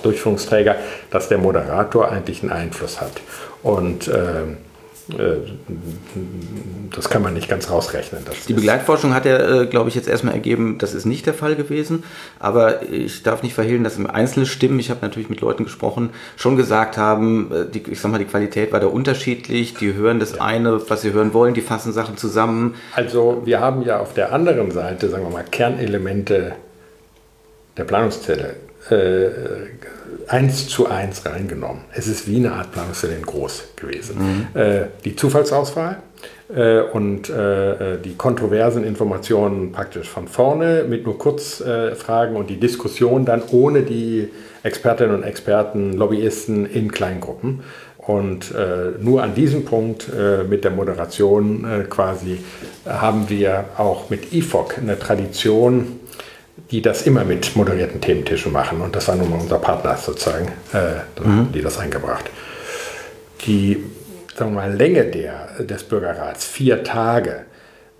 [0.04, 0.76] Durchführungsträger,
[1.10, 3.22] dass der Moderator eigentlich einen Einfluss hat.
[3.64, 4.56] Und äh,
[6.96, 8.24] das kann man nicht ganz rausrechnen.
[8.48, 11.56] die Begleitforschung hat ja, äh, glaube ich, jetzt erstmal ergeben, das ist nicht der Fall
[11.56, 12.04] gewesen.
[12.40, 16.56] Aber ich darf nicht verhehlen, dass einzelne Stimmen, ich habe natürlich mit Leuten gesprochen, schon
[16.56, 19.74] gesagt haben, äh, die, ich sag mal, die Qualität war da unterschiedlich.
[19.76, 20.42] Die hören das ja.
[20.42, 22.76] eine, was sie hören wollen, die fassen Sachen zusammen.
[22.96, 26.54] Also wir haben ja auf der anderen Seite, sagen wir mal, Kernelemente
[27.78, 28.56] der Planungszelle
[28.92, 29.30] äh,
[30.28, 31.82] eins zu eins reingenommen.
[31.94, 34.48] Es ist wie eine Art Planungszelle in groß gewesen.
[34.54, 34.60] Mhm.
[34.60, 35.98] Äh, die Zufallsauswahl
[36.54, 43.26] äh, und äh, die kontroversen Informationen praktisch von vorne mit nur Kurzfragen und die Diskussion
[43.26, 44.30] dann ohne die
[44.64, 47.62] Expertinnen und Experten, Lobbyisten in Kleingruppen.
[47.98, 52.40] Und äh, nur an diesem Punkt äh, mit der Moderation äh, quasi
[52.86, 56.00] haben wir auch mit IFOC eine Tradition,
[56.72, 58.82] die das immer mit moderierten Thementischen machen.
[58.82, 61.52] Und das war nun mal unser Partner sozusagen, äh, mhm.
[61.54, 62.30] die das eingebracht.
[63.46, 63.84] Die
[64.36, 67.46] sagen wir mal, Länge der, des Bürgerrats, vier Tage,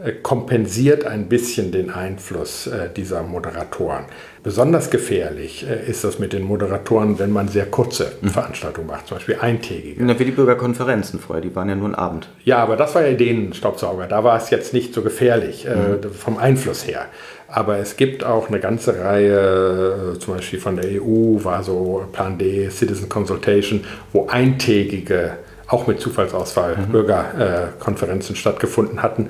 [0.04, 4.06] äh, kompensiert ein bisschen den Einfluss äh, dieser Moderatoren.
[4.42, 8.30] Besonders gefährlich äh, ist das mit den Moderatoren, wenn man sehr kurze mhm.
[8.30, 10.04] Veranstaltungen macht, zum Beispiel eintägige.
[10.04, 12.30] Na, wie die Bürgerkonferenzen vorher, die waren ja nur ein Abend.
[12.44, 14.08] Ja, aber das war ja den Staubsauger.
[14.08, 16.12] Da war es jetzt nicht so gefährlich mhm.
[16.12, 17.06] vom Einfluss her.
[17.52, 22.38] Aber es gibt auch eine ganze Reihe, zum Beispiel von der EU war so Plan
[22.38, 23.84] D, Citizen Consultation,
[24.14, 25.34] wo eintägige,
[25.68, 26.92] auch mit Zufallsauswahl, mhm.
[26.92, 29.30] Bürgerkonferenzen stattgefunden hatten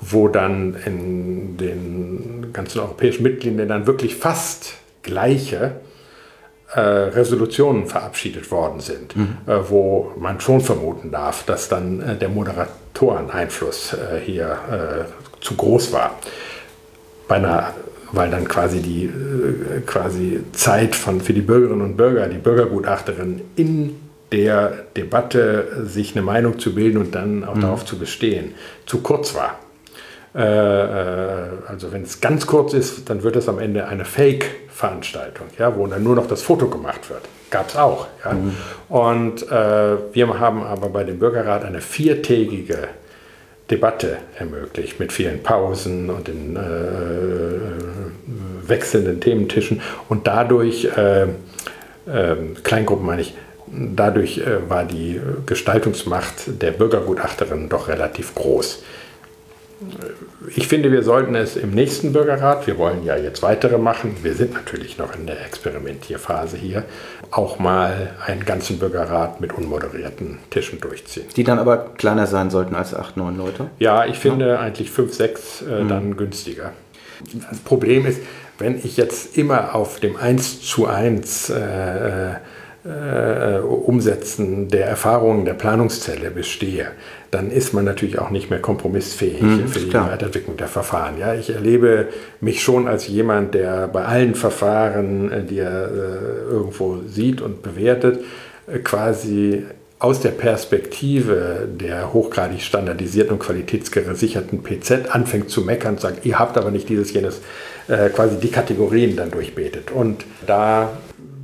[0.00, 5.72] wo dann in den ganzen europäischen Mitgliedsländern wirklich fast gleiche
[6.72, 9.36] äh, Resolutionen verabschiedet worden sind, mhm.
[9.46, 15.56] äh, wo man schon vermuten darf, dass dann äh, der Moderatoreneinfluss äh, hier äh, zu
[15.56, 16.18] groß war.
[17.30, 17.74] Bei einer,
[18.10, 23.40] weil dann quasi die äh, quasi Zeit von, für die Bürgerinnen und Bürger, die Bürgergutachterin
[23.54, 24.00] in
[24.32, 27.60] der Debatte sich eine Meinung zu bilden und dann auch mhm.
[27.60, 29.60] darauf zu bestehen, zu kurz war.
[30.34, 35.46] Äh, äh, also wenn es ganz kurz ist, dann wird es am Ende eine Fake-Veranstaltung,
[35.56, 37.22] ja, wo dann nur noch das Foto gemacht wird.
[37.50, 38.08] Gab es auch.
[38.24, 38.32] Ja.
[38.32, 38.56] Mhm.
[38.88, 42.88] Und äh, wir haben aber bei dem Bürgerrat eine viertägige
[43.70, 46.60] Debatte ermöglicht mit vielen Pausen und den äh,
[48.68, 51.28] wechselnden Thementischen und dadurch, äh, äh,
[52.62, 53.34] Kleingruppen meine ich,
[53.66, 58.82] dadurch äh, war die Gestaltungsmacht der Bürgergutachterin doch relativ groß.
[60.54, 64.34] Ich finde, wir sollten es im nächsten Bürgerrat, wir wollen ja jetzt weitere machen, wir
[64.34, 66.84] sind natürlich noch in der Experimentierphase hier,
[67.30, 71.26] auch mal einen ganzen Bürgerrat mit unmoderierten Tischen durchziehen.
[71.36, 73.70] Die dann aber kleiner sein sollten als acht, neun Leute?
[73.78, 74.60] Ja, ich finde ja.
[74.60, 75.88] eigentlich fünf, sechs äh, mhm.
[75.88, 76.72] dann günstiger.
[77.50, 78.20] Das Problem ist,
[78.58, 82.34] wenn ich jetzt immer auf dem 1 zu 1 äh,
[82.84, 86.92] äh, Umsetzen der Erfahrungen der Planungszelle bestehe,
[87.30, 89.94] dann ist man natürlich auch nicht mehr kompromissfähig mhm, für die.
[89.94, 91.18] Weiterentwicklung der Verfahren.
[91.18, 92.08] Ja, ich erlebe
[92.40, 97.62] mich schon als jemand, der bei allen Verfahren, äh, die er äh, irgendwo sieht und
[97.62, 98.24] bewertet,
[98.66, 99.64] äh, quasi
[100.00, 106.38] aus der Perspektive der hochgradig standardisierten und qualitätsgesicherten PZ anfängt zu meckern und sagt, ihr
[106.38, 107.42] habt aber nicht dieses, jenes,
[107.86, 109.90] äh, quasi die Kategorien dann durchbetet.
[109.90, 110.90] Und da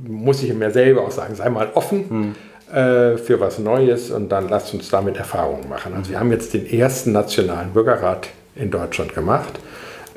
[0.05, 2.05] muss ich mir selber auch sagen, sei mal offen.
[2.09, 2.35] Mhm
[2.71, 5.93] äh, für was Neues und dann lasst uns damit Erfahrungen machen.
[5.95, 9.59] Also wir haben jetzt den ersten nationalen Bürgerrat in Deutschland gemacht.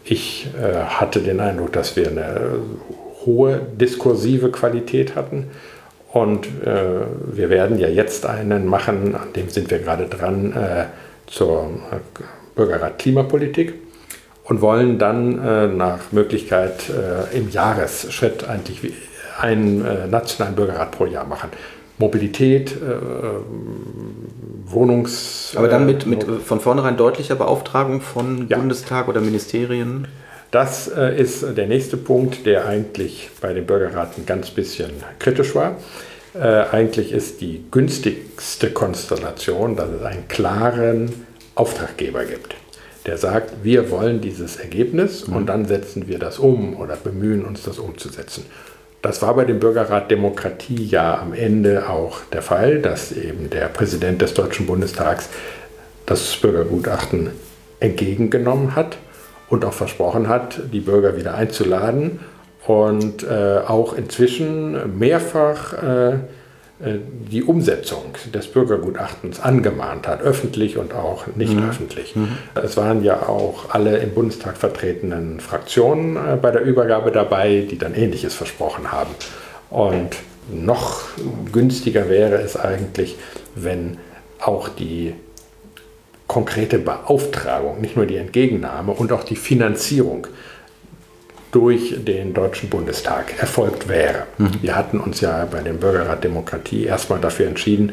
[0.05, 2.41] Ich äh, hatte den Eindruck, dass wir eine
[3.25, 5.51] hohe diskursive Qualität hatten.
[6.13, 10.85] Und äh, wir werden ja jetzt einen machen, an dem sind wir gerade dran, äh,
[11.27, 12.23] zur äh,
[12.57, 13.75] Bürgerrat Klimapolitik
[14.43, 16.91] und wollen dann äh, nach Möglichkeit
[17.33, 18.93] im Jahresschritt eigentlich
[19.39, 21.51] einen nationalen Bürgerrat pro Jahr machen.
[22.01, 22.97] Mobilität, äh,
[24.65, 25.53] Wohnungs...
[25.55, 28.57] Aber dann mit, mit von vornherein deutlicher Beauftragung von ja.
[28.57, 30.09] Bundestag oder Ministerien?
[30.51, 35.77] Das äh, ist der nächste Punkt, der eigentlich bei den Bürgerraten ganz bisschen kritisch war.
[36.35, 41.13] Äh, eigentlich ist die günstigste Konstellation, dass es einen klaren
[41.55, 42.55] Auftraggeber gibt,
[43.07, 45.37] der sagt, wir wollen dieses Ergebnis mhm.
[45.37, 48.45] und dann setzen wir das um oder bemühen uns, das umzusetzen.
[49.03, 53.69] Das war bei dem Bürgerrat Demokratie ja am Ende auch der Fall, dass eben der
[53.69, 55.31] Präsident des Deutschen Bundestags
[56.05, 57.31] das Bürgergutachten
[57.79, 58.99] entgegengenommen hat
[59.49, 62.21] und auch versprochen hat, die Bürger wieder einzuladen.
[62.67, 66.19] Und äh, auch inzwischen mehrfach äh,
[66.83, 71.69] die Umsetzung des Bürgergutachtens angemahnt hat, öffentlich und auch nicht mhm.
[71.69, 72.17] öffentlich.
[72.17, 72.39] Mhm.
[72.55, 77.77] Es waren ja auch alle im Bundestag vertretenen Fraktionen äh, bei der Übergabe dabei, die
[77.77, 79.11] dann Ähnliches versprochen haben.
[79.69, 80.17] Und
[80.51, 81.03] noch
[81.53, 83.17] günstiger wäre es eigentlich,
[83.55, 83.99] wenn
[84.41, 85.13] auch die
[86.27, 90.29] konkrete Beauftragung, nicht nur die Entgegennahme und auch die Finanzierung
[91.53, 94.27] durch den Deutschen Bundestag erfolgt wäre.
[94.39, 94.63] Mhm.
[94.63, 97.93] Wir hatten uns ja bei dem Bürgerrat Demokratie erstmal dafür entschieden,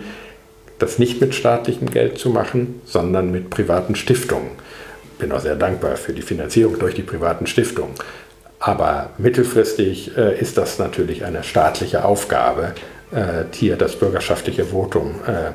[0.80, 4.52] das nicht mit staatlichem Geld zu machen, sondern mit privaten Stiftungen.
[5.14, 7.96] Ich Bin auch sehr dankbar für die Finanzierung durch die privaten Stiftungen.
[8.60, 12.74] Aber mittelfristig äh, ist das natürlich eine staatliche Aufgabe,
[13.12, 15.52] äh, hier das bürgerschaftliche Votum äh,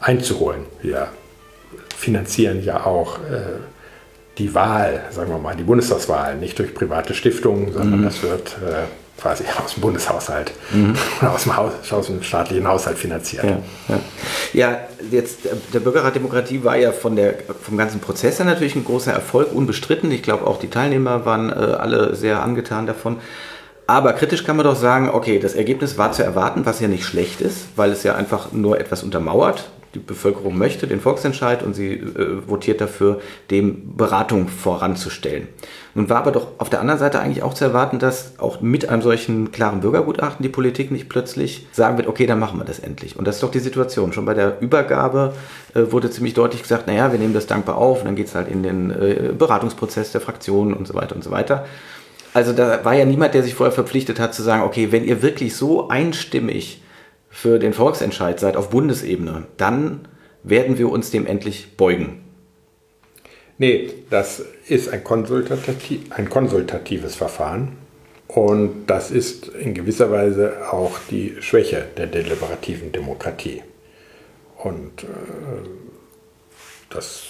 [0.00, 0.66] einzuholen.
[0.82, 1.08] Wir
[1.96, 3.60] finanzieren ja auch äh,
[4.38, 8.04] die Wahl, sagen wir mal, die Bundestagswahl, nicht durch private Stiftungen, sondern mhm.
[8.04, 10.94] das wird äh, quasi aus dem Bundeshaushalt mhm.
[11.26, 13.44] aus, dem Haus, aus dem staatlichen Haushalt finanziert.
[13.44, 14.00] Ja, ja.
[14.52, 14.78] ja,
[15.10, 15.40] jetzt
[15.72, 19.52] der Bürgerrat Demokratie war ja von der, vom ganzen Prozess her natürlich ein großer Erfolg,
[19.52, 20.10] unbestritten.
[20.10, 23.18] Ich glaube, auch die Teilnehmer waren äh, alle sehr angetan davon.
[23.86, 27.04] Aber kritisch kann man doch sagen, okay, das Ergebnis war zu erwarten, was ja nicht
[27.04, 31.74] schlecht ist, weil es ja einfach nur etwas untermauert die Bevölkerung möchte, den Volksentscheid, und
[31.74, 35.48] sie äh, votiert dafür, dem Beratung voranzustellen.
[35.94, 38.88] Nun war aber doch auf der anderen Seite eigentlich auch zu erwarten, dass auch mit
[38.88, 42.80] einem solchen klaren Bürgergutachten die Politik nicht plötzlich sagen wird, okay, dann machen wir das
[42.80, 43.16] endlich.
[43.16, 44.12] Und das ist doch die Situation.
[44.12, 45.34] Schon bei der Übergabe
[45.74, 48.34] äh, wurde ziemlich deutlich gesagt, naja, wir nehmen das dankbar auf und dann geht es
[48.34, 51.64] halt in den äh, Beratungsprozess der Fraktionen und so weiter und so weiter.
[52.32, 55.22] Also da war ja niemand, der sich vorher verpflichtet hat zu sagen, okay, wenn ihr
[55.22, 56.82] wirklich so einstimmig
[57.34, 60.06] für den Volksentscheid seid auf Bundesebene, dann
[60.44, 62.22] werden wir uns dem endlich beugen.
[63.58, 67.72] Nee, das ist ein, konsultativ, ein konsultatives Verfahren
[68.28, 73.62] und das ist in gewisser Weise auch die Schwäche der deliberativen Demokratie.
[74.56, 75.06] Und äh,
[76.88, 77.24] das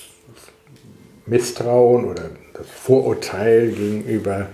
[1.25, 4.49] Misstrauen oder das Vorurteil gegenüber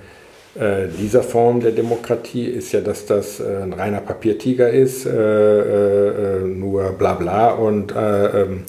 [0.54, 6.40] dieser Form der Demokratie ist ja, dass das äh, ein reiner Papiertiger ist, äh, äh,
[6.40, 8.64] nur bla bla und äh, ähm,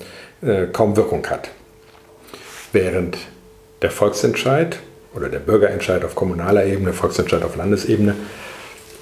[0.73, 1.49] kaum Wirkung hat.
[2.71, 3.17] Während
[3.81, 4.79] der Volksentscheid
[5.15, 8.15] oder der Bürgerentscheid auf kommunaler Ebene, Volksentscheid auf Landesebene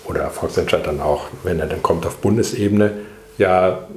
[0.05, 2.91] oder Volksentscheid dann auch, wenn er dann kommt auf Bundesebene,
[3.37, 3.87] ja,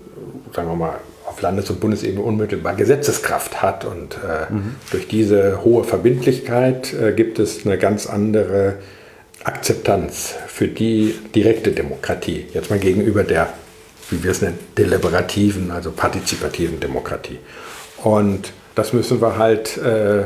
[0.53, 1.01] sagen wir mal,
[1.33, 3.85] auf Landes- und Bundesebene unmittelbar Gesetzeskraft hat.
[3.85, 4.75] Und äh, mhm.
[4.91, 8.75] durch diese hohe Verbindlichkeit äh, gibt es eine ganz andere
[9.45, 12.47] Akzeptanz für die direkte Demokratie.
[12.53, 13.49] Jetzt mal gegenüber der,
[14.11, 17.39] wie wir es nennen, deliberativen, also partizipativen Demokratie.
[18.05, 20.25] Und das müssen wir halt äh,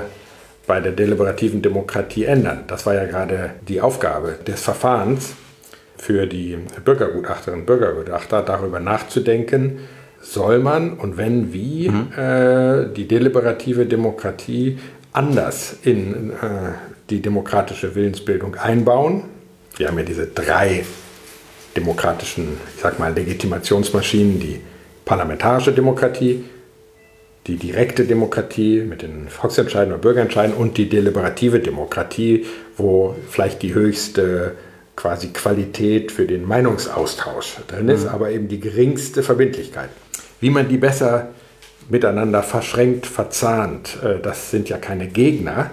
[0.66, 2.64] bei der deliberativen Demokratie ändern.
[2.66, 5.35] Das war ja gerade die Aufgabe des Verfahrens
[5.97, 9.79] für die Bürgergutachterinnen und Bürgergutachter, darüber nachzudenken,
[10.32, 12.12] soll man und wenn wie mhm.
[12.16, 14.78] äh, die deliberative Demokratie
[15.12, 16.72] anders in äh,
[17.08, 19.24] die demokratische Willensbildung einbauen.
[19.76, 20.84] Wir haben ja diese drei
[21.76, 24.60] demokratischen, ich sag mal, Legitimationsmaschinen, die
[25.04, 26.44] parlamentarische Demokratie,
[27.46, 32.44] die direkte Demokratie mit den Volksentscheiden oder Bürgerentscheiden und die deliberative Demokratie,
[32.76, 34.56] wo vielleicht die höchste
[34.96, 38.08] quasi Qualität für den Meinungsaustausch drin ist, mhm.
[38.08, 39.90] aber eben die geringste Verbindlichkeit.
[40.40, 41.29] Wie man die besser
[41.88, 45.70] miteinander verschränkt, verzahnt, äh, das sind ja keine Gegner,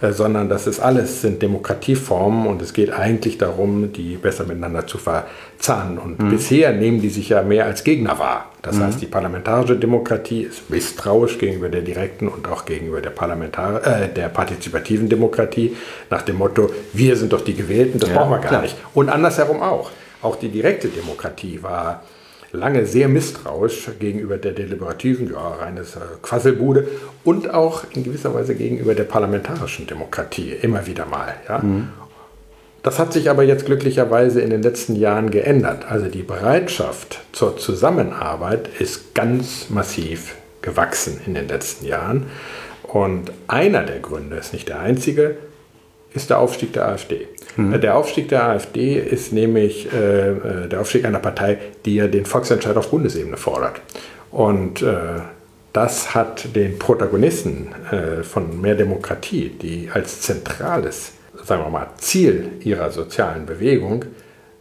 [0.00, 4.86] äh, sondern das ist alles, sind Demokratieformen und es geht eigentlich darum, die besser miteinander
[4.86, 5.98] zu verzahnen.
[5.98, 6.30] Und mhm.
[6.30, 8.50] bisher nehmen die sich ja mehr als Gegner wahr.
[8.62, 8.84] Das mhm.
[8.84, 14.08] heißt, die parlamentarische Demokratie ist misstrauisch gegenüber der direkten und auch gegenüber der, Parlamentar äh,
[14.08, 15.76] der partizipativen Demokratie
[16.08, 18.62] nach dem Motto, wir sind doch die Gewählten, das ja, brauchen wir gar klar.
[18.62, 18.76] nicht.
[18.94, 19.90] Und andersherum auch.
[20.22, 22.02] Auch die direkte Demokratie war
[22.52, 26.88] lange sehr misstrauisch gegenüber der Deliberativen, ja, reines äh, Quasselbude
[27.24, 31.34] und auch in gewisser Weise gegenüber der parlamentarischen Demokratie, immer wieder mal.
[31.48, 31.58] Ja.
[31.58, 31.88] Mhm.
[32.82, 35.84] Das hat sich aber jetzt glücklicherweise in den letzten Jahren geändert.
[35.90, 42.26] Also die Bereitschaft zur Zusammenarbeit ist ganz massiv gewachsen in den letzten Jahren.
[42.84, 45.36] Und einer der Gründe, ist nicht der einzige,
[46.12, 47.28] ist der Aufstieg der AfD.
[47.56, 47.80] Mhm.
[47.80, 52.24] Der Aufstieg der AfD ist nämlich äh, äh, der Aufstieg einer Partei, die ja den
[52.24, 53.80] Volksentscheid auf Bundesebene fordert.
[54.30, 55.20] Und äh,
[55.72, 61.12] das hat den Protagonisten äh, von Mehr Demokratie, die als zentrales,
[61.44, 64.04] sagen wir mal, Ziel ihrer sozialen Bewegung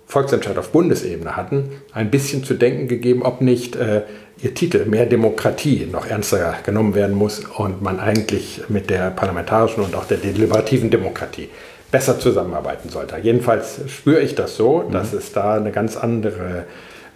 [0.05, 4.01] Volksentscheid auf Bundesebene hatten, ein bisschen zu denken gegeben, ob nicht äh,
[4.41, 9.83] ihr Titel Mehr Demokratie noch ernster genommen werden muss und man eigentlich mit der parlamentarischen
[9.83, 11.49] und auch der deliberativen Demokratie
[11.91, 13.17] besser zusammenarbeiten sollte.
[13.17, 14.91] Jedenfalls spüre ich das so, mhm.
[14.91, 16.65] dass es da eine ganz andere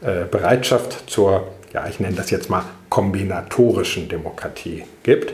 [0.02, 5.34] äh, Bereitschaft zur, ja, ich nenne das jetzt mal kombinatorischen Demokratie gibt.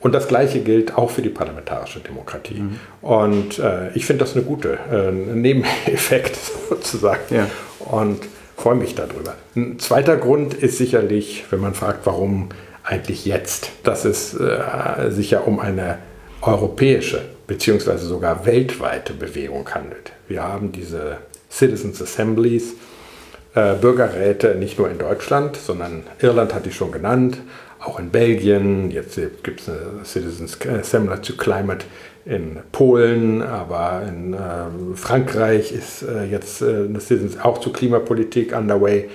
[0.00, 2.60] Und das Gleiche gilt auch für die parlamentarische Demokratie.
[2.60, 2.78] Mhm.
[3.02, 6.36] Und äh, ich finde das eine gute äh, Nebeneffekt
[6.68, 7.20] sozusagen.
[7.30, 7.46] Ja.
[7.78, 8.20] Und
[8.62, 9.34] freue mich darüber.
[9.56, 12.50] Ein zweiter Grund ist sicherlich, wenn man fragt, warum
[12.84, 15.98] eigentlich jetzt, dass es äh, sich ja um eine
[16.42, 20.12] europäische beziehungsweise sogar weltweite Bewegung handelt.
[20.28, 21.18] Wir haben diese
[21.50, 22.74] Citizens Assemblies,
[23.56, 27.38] äh, Bürgerräte nicht nur in Deutschland, sondern Irland hatte ich schon genannt,
[27.80, 31.84] auch in Belgien, jetzt gibt es eine Citizens Assembly to Climate
[32.24, 34.36] in Polen, aber in äh,
[34.94, 39.08] Frankreich ist äh, jetzt äh, eine Citizens auch zur Klimapolitik underway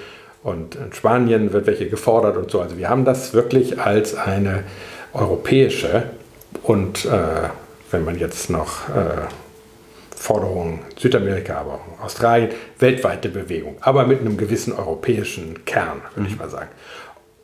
[0.43, 2.62] und in Spanien wird welche gefordert und so.
[2.62, 4.63] Also wir haben das wirklich als eine
[5.13, 6.04] europäische
[6.63, 7.50] und äh,
[7.91, 9.28] wenn man jetzt noch äh,
[10.15, 16.34] Forderungen Südamerika, aber auch Australien, weltweite Bewegung, aber mit einem gewissen europäischen Kern, würde mhm.
[16.34, 16.70] ich mal sagen.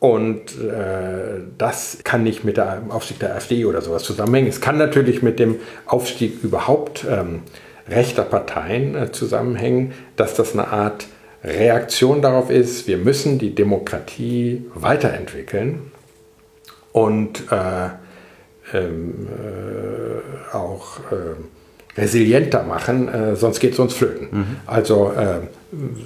[0.03, 4.49] Und äh, das kann nicht mit dem Aufstieg der AfD oder sowas zusammenhängen.
[4.49, 7.43] Es kann natürlich mit dem Aufstieg überhaupt ähm,
[7.87, 11.07] rechter Parteien äh, zusammenhängen, dass das eine Art
[11.41, 15.93] Reaktion darauf ist, wir müssen die Demokratie weiterentwickeln
[16.91, 24.27] und äh, ähm, äh, auch äh, resilienter machen, äh, sonst geht es uns flöten.
[24.31, 24.55] Mhm.
[24.65, 25.47] Also äh,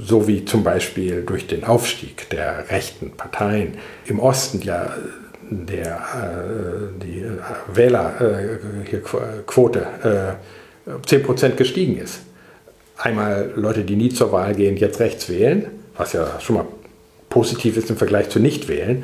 [0.06, 4.94] so wie zum Beispiel durch den Aufstieg der rechten Parteien im Osten ja
[5.50, 7.26] der, äh, die
[7.74, 10.34] Wählerquote äh,
[11.06, 12.20] 10% gestiegen ist.
[12.98, 16.66] Einmal Leute, die nie zur Wahl gehen, jetzt rechts wählen, was ja schon mal
[17.30, 19.04] positiv ist im Vergleich zu nicht wählen.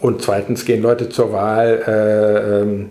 [0.00, 2.86] Und zweitens gehen Leute zur Wahl, äh, ähm, äh,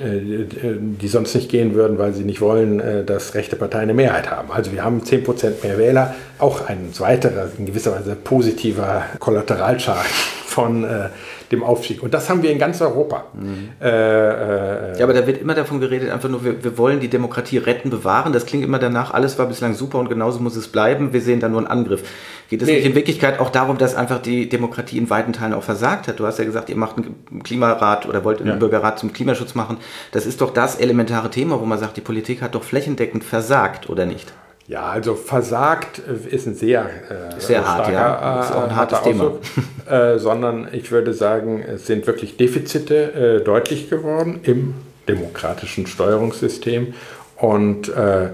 [0.00, 4.30] die sonst nicht gehen würden, weil sie nicht wollen, äh, dass rechte Parteien eine Mehrheit
[4.30, 4.52] haben.
[4.52, 10.10] Also wir haben 10% mehr Wähler, auch ein weiterer, in gewisser Weise positiver Kollateralschaden
[10.46, 11.08] von äh,
[11.52, 12.02] dem Aufstieg.
[12.02, 13.24] Und das haben wir in ganz Europa.
[13.32, 13.70] Mhm.
[13.80, 17.08] Äh, äh, ja, aber da wird immer davon geredet, einfach nur, wir, wir, wollen die
[17.08, 18.32] Demokratie retten, bewahren.
[18.32, 21.12] Das klingt immer danach, alles war bislang super und genauso muss es bleiben.
[21.12, 22.02] Wir sehen da nur einen Angriff.
[22.50, 22.76] Geht es nee.
[22.76, 26.20] nicht in Wirklichkeit auch darum, dass einfach die Demokratie in weiten Teilen auch versagt hat?
[26.20, 28.56] Du hast ja gesagt, ihr macht einen Klimarat oder wollt einen ja.
[28.56, 29.78] Bürgerrat zum Klimaschutz machen.
[30.12, 33.88] Das ist doch das elementare Thema, wo man sagt, die Politik hat doch flächendeckend versagt,
[33.88, 34.32] oder nicht?
[34.68, 38.42] Ja, also versagt ist ein sehr, äh, sehr hart, ja.
[38.42, 39.32] Ist auch ein hartes Thema.
[39.90, 44.74] äh, sondern ich würde sagen, es sind wirklich Defizite äh, deutlich geworden im
[45.08, 46.92] demokratischen Steuerungssystem
[47.36, 48.30] und äh, äh,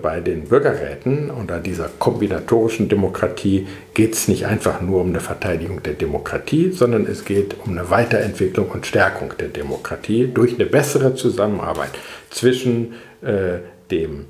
[0.00, 5.82] bei den Bürgerräten unter dieser kombinatorischen Demokratie geht es nicht einfach nur um eine Verteidigung
[5.82, 11.16] der Demokratie, sondern es geht um eine Weiterentwicklung und Stärkung der Demokratie durch eine bessere
[11.16, 11.90] Zusammenarbeit
[12.30, 13.58] zwischen äh,
[13.90, 14.26] dem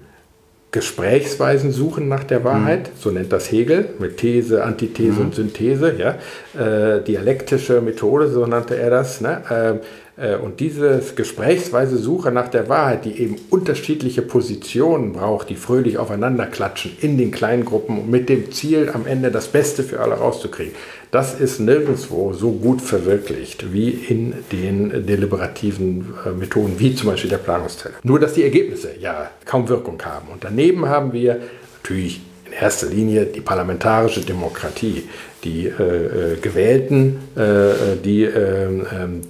[0.74, 2.92] Gesprächsweisen suchen nach der Wahrheit, mhm.
[2.98, 5.26] so nennt das Hegel, mit These, Antithese mhm.
[5.26, 6.16] und Synthese, ja,
[6.60, 9.20] äh, dialektische Methode, so nannte er das.
[9.20, 9.40] Ne?
[9.48, 9.84] Äh,
[10.16, 16.46] und diese gesprächsweise Suche nach der Wahrheit, die eben unterschiedliche Positionen braucht, die fröhlich aufeinander
[16.46, 20.74] klatschen in den kleinen Gruppen mit dem Ziel, am Ende das Beste für alle rauszukriegen,
[21.10, 27.30] das ist nirgendwo so gut verwirklicht wie in den deliberativen äh, Methoden, wie zum Beispiel
[27.30, 27.94] der Planungszelle.
[28.02, 30.28] Nur, dass die Ergebnisse ja kaum Wirkung haben.
[30.32, 31.40] Und daneben haben wir
[31.82, 35.08] natürlich in erster Linie die parlamentarische Demokratie,
[35.44, 39.20] die äh, äh, Gewählten, äh, die, ähm, ähm,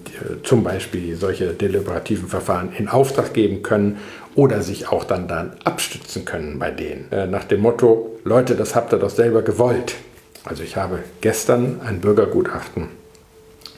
[0.43, 3.99] zum Beispiel solche deliberativen Verfahren in Auftrag geben können
[4.35, 7.11] oder sich auch dann, dann abstützen können bei denen.
[7.11, 9.97] Äh, nach dem Motto, Leute, das habt ihr doch selber gewollt.
[10.45, 12.89] Also ich habe gestern ein Bürgergutachten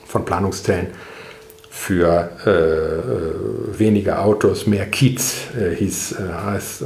[0.07, 0.89] von Planungszellen
[1.77, 6.85] für äh, äh, weniger Autos, mehr Kiez, äh, hieß, äh, heißt äh,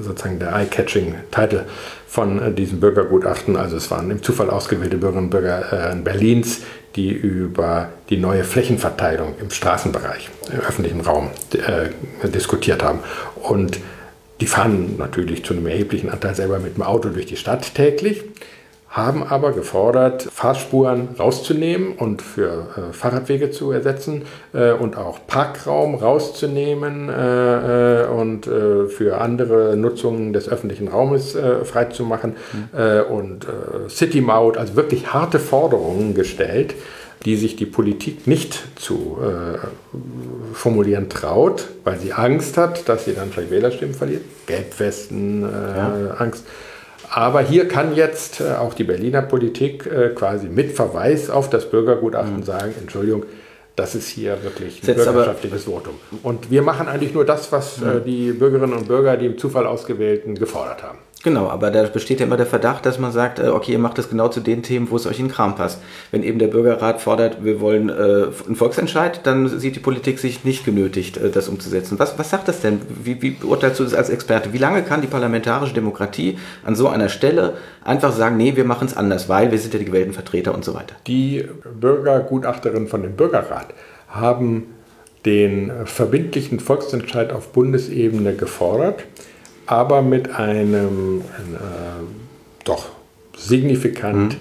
[0.00, 1.64] sozusagen der eye-catching Titel
[2.06, 3.56] von äh, diesem Bürgergutachten.
[3.56, 6.60] Also es waren im Zufall ausgewählte Bürgerinnen und Bürger Berlins,
[6.94, 11.30] die über die neue Flächenverteilung im Straßenbereich, im öffentlichen Raum
[12.24, 13.00] diskutiert haben.
[13.36, 13.78] Und
[14.40, 18.22] die fahren natürlich zu einem erheblichen Anteil selber mit dem Auto durch die Stadt täglich
[18.90, 24.22] haben aber gefordert, Fahrspuren rauszunehmen und für äh, Fahrradwege zu ersetzen
[24.52, 31.36] äh, und auch Parkraum rauszunehmen äh, äh und äh, für andere Nutzungen des öffentlichen Raumes
[31.36, 33.14] äh, freizumachen mhm.
[33.14, 33.46] und
[33.88, 36.74] City Maut, also wirklich harte Forderungen gestellt,
[37.24, 39.18] die sich die Politik nicht zu
[40.54, 44.22] formulieren traut, weil sie Angst hat, dass sie dann vielleicht Wählerstimmen verliert.
[44.46, 46.14] Gelbwesten, ja.
[46.18, 46.44] Angst.
[47.12, 51.68] Aber hier kann jetzt äh, auch die Berliner Politik äh, quasi mit Verweis auf das
[51.68, 52.42] Bürgergutachten mhm.
[52.44, 53.24] sagen, Entschuldigung,
[53.74, 55.94] das ist hier wirklich ein Setzt bürgerschaftliches Votum.
[56.22, 57.88] Und wir machen eigentlich nur das, was mhm.
[57.88, 60.98] äh, die Bürgerinnen und Bürger, die im Zufall ausgewählten, gefordert haben.
[61.22, 63.98] Genau, aber da besteht ja immer der Verdacht, dass man sagt, äh, okay, ihr macht
[63.98, 65.82] das genau zu den Themen, wo es euch in den Kram passt.
[66.10, 67.92] Wenn eben der Bürgerrat fordert, wir wollen äh,
[68.46, 71.98] einen Volksentscheid, dann sieht die Politik sich nicht genötigt, äh, das umzusetzen.
[71.98, 72.80] Was, was sagt das denn?
[72.88, 74.54] Wie, wie beurteilst du das als Experte?
[74.54, 77.54] Wie lange kann die parlamentarische Demokratie an so einer Stelle
[77.84, 80.64] einfach sagen, nee, wir machen es anders, weil wir sind ja die gewählten Vertreter und
[80.64, 80.94] so weiter?
[81.06, 81.44] Die
[81.78, 83.74] Bürgergutachterinnen von dem Bürgerrat
[84.08, 84.68] haben
[85.26, 89.04] den verbindlichen Volksentscheid auf Bundesebene gefordert
[89.70, 91.22] aber mit einem äh,
[92.64, 92.88] doch
[93.36, 94.36] signifikant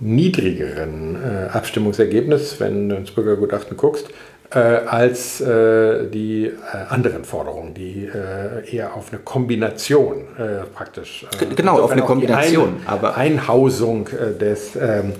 [0.00, 0.16] mhm.
[0.16, 4.08] niedrigeren äh, Abstimmungsergebnis, wenn du ins Bürgergutachten guckst,
[4.52, 6.52] äh, als äh, die äh,
[6.88, 10.24] anderen Forderungen, die äh, eher auf eine Kombination
[10.74, 11.26] praktisch.
[11.54, 12.80] genau, auf eine Kombination.
[12.80, 14.08] Ein, aber Einhausung
[14.40, 15.12] des ähm,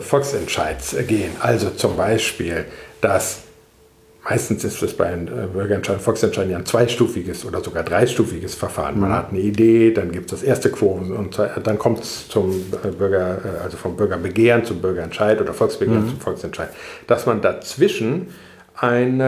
[0.00, 1.30] Volksentscheids gehen.
[1.40, 2.66] Also zum Beispiel,
[3.00, 3.44] dass
[4.30, 9.00] Meistens ist es bei einem äh, Bürgerentscheid, Volksentscheid ja ein zweistufiges oder sogar dreistufiges Verfahren.
[9.00, 9.14] Man mhm.
[9.14, 12.52] hat eine Idee, dann gibt es das erste Quorum und dann kommt es zum
[12.84, 16.10] äh, Bürger, äh, also vom Bürgerbegehren zum Bürgerentscheid oder Volksbegehren mhm.
[16.10, 16.68] zum Volksentscheid.
[17.08, 18.28] Dass man dazwischen
[18.76, 19.18] ein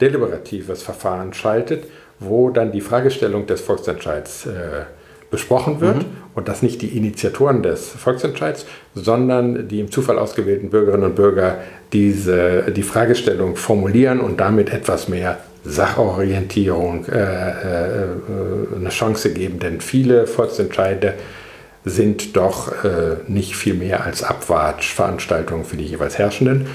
[0.00, 1.84] deliberatives Verfahren schaltet,
[2.18, 4.84] wo dann die Fragestellung des Volksentscheids äh,
[5.32, 6.16] besprochen wird mhm.
[6.36, 11.58] und das nicht die Initiatoren des Volksentscheids, sondern die im Zufall ausgewählten Bürgerinnen und Bürger
[11.92, 18.06] diese, die Fragestellung formulieren und damit etwas mehr Sachorientierung äh, äh,
[18.76, 19.58] eine Chance geben.
[19.58, 21.14] Denn viele Volksentscheide
[21.84, 26.66] sind doch äh, nicht viel mehr als Abwatschveranstaltungen für die jeweils Herrschenden.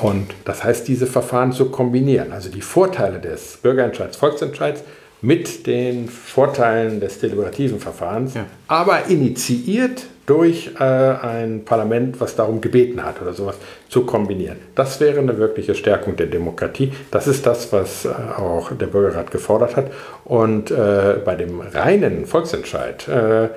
[0.00, 4.82] Und das heißt, diese Verfahren zu kombinieren, also die Vorteile des Bürgerentscheids, Volksentscheids,
[5.22, 8.46] mit den Vorteilen des deliberativen Verfahrens, ja.
[8.68, 13.56] aber initiiert durch äh, ein Parlament, was darum gebeten hat oder sowas,
[13.88, 14.58] zu kombinieren.
[14.76, 16.92] Das wäre eine wirkliche Stärkung der Demokratie.
[17.10, 19.90] Das ist das, was äh, auch der Bürgerrat gefordert hat.
[20.24, 23.48] Und äh, bei dem reinen Volksentscheid äh,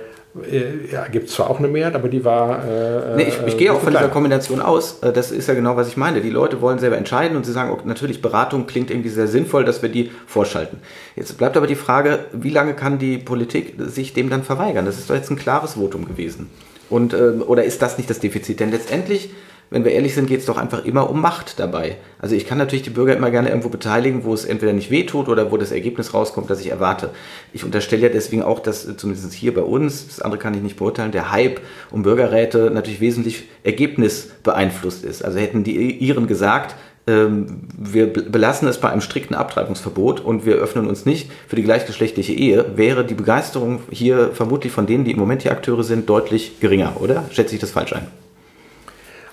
[0.92, 2.64] ja, gibt es zwar auch eine Mehrheit, aber die war.
[2.68, 4.04] Äh, nee, ich, ich gehe auch von klein.
[4.04, 5.00] dieser Kombination aus.
[5.02, 6.22] Äh, das ist ja genau, was ich meine.
[6.22, 9.64] Die Leute wollen selber entscheiden und sie sagen, okay, natürlich, Beratung klingt irgendwie sehr sinnvoll,
[9.64, 10.80] dass wir die vorschalten.
[11.16, 14.86] Jetzt bleibt aber die Frage, wie lange kann die Politik sich dem dann verweigern?
[14.86, 16.50] Das ist doch jetzt ein klares Votum gewesen.
[16.90, 18.60] Und, äh, oder ist das nicht das Defizit?
[18.60, 19.30] Denn letztendlich
[19.74, 21.98] wenn wir ehrlich sind, geht es doch einfach immer um Macht dabei.
[22.20, 25.30] Also ich kann natürlich die Bürger immer gerne irgendwo beteiligen, wo es entweder nicht wehtut
[25.30, 27.10] oder wo das Ergebnis rauskommt, das ich erwarte.
[27.54, 30.78] Ich unterstelle ja deswegen auch, dass zumindest hier bei uns, das andere kann ich nicht
[30.78, 31.60] beurteilen, der Hype
[31.90, 35.26] um Bürgerräte natürlich wesentlich ergebnisbeeinflusst ist.
[35.26, 36.76] Also hätten die ihren gesagt,
[37.08, 41.64] ähm, wir belassen es bei einem strikten Abtreibungsverbot und wir öffnen uns nicht für die
[41.64, 46.08] gleichgeschlechtliche Ehe, wäre die Begeisterung hier vermutlich von denen, die im Moment die Akteure sind,
[46.08, 47.26] deutlich geringer, oder?
[47.32, 48.08] Schätze ich das falsch ein?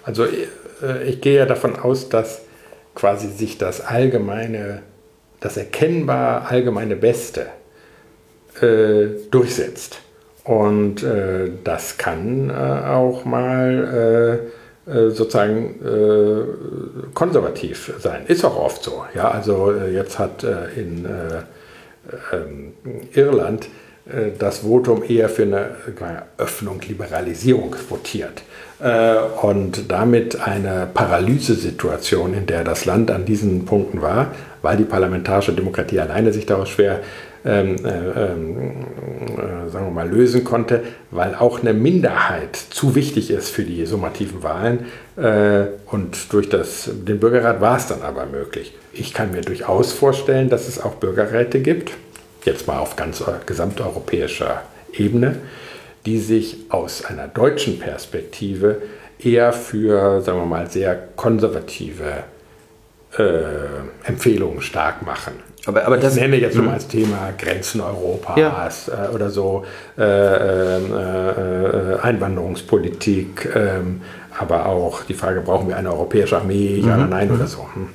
[0.03, 2.43] Also äh, ich gehe ja davon aus, dass
[2.95, 4.83] quasi sich das allgemeine,
[5.41, 7.47] das erkennbar allgemeine Beste
[8.61, 10.01] äh, durchsetzt.
[10.45, 14.51] Und äh, das kann äh, auch mal
[14.89, 15.77] äh, äh, sozusagen
[17.15, 18.23] konservativ sein.
[18.27, 19.05] Ist auch oft so.
[19.15, 21.07] Ja, also jetzt hat in
[22.33, 22.73] ähm,
[23.13, 23.69] Irland
[24.39, 28.43] das Votum eher für eine Öffnung, Liberalisierung votiert.
[29.43, 34.29] Und damit eine Paralysesituation, in der das Land an diesen Punkten war,
[34.63, 37.01] weil die parlamentarische Demokratie alleine sich daraus schwer
[37.43, 38.85] ähm, äh, ähm,
[39.39, 43.87] äh, sagen wir mal, lösen konnte, weil auch eine Minderheit zu wichtig ist für die
[43.87, 44.87] summativen Wahlen.
[45.17, 48.75] Äh, und durch das, den Bürgerrat war es dann aber möglich.
[48.93, 51.93] Ich kann mir durchaus vorstellen, dass es auch Bürgerräte gibt,
[52.45, 54.61] jetzt mal auf ganz gesamteuropäischer
[54.93, 55.37] Ebene,
[56.07, 58.83] die sich aus einer deutschen Perspektive
[59.19, 62.25] eher für, sagen wir mal, sehr konservative
[63.19, 65.35] äh, Empfehlungen stark machen.
[65.67, 66.75] Aber, aber ich das nenne jetzt nur mal hm.
[66.75, 68.71] als Thema Grenzen Europas ja.
[69.07, 69.65] äh, oder so,
[69.99, 74.01] äh, ähm, äh, Einwanderungspolitik, ähm,
[74.39, 77.03] aber auch die Frage, brauchen wir eine europäische Armee, ja mhm.
[77.03, 77.35] oder nein mhm.
[77.35, 77.69] oder so.
[77.75, 77.89] Hm.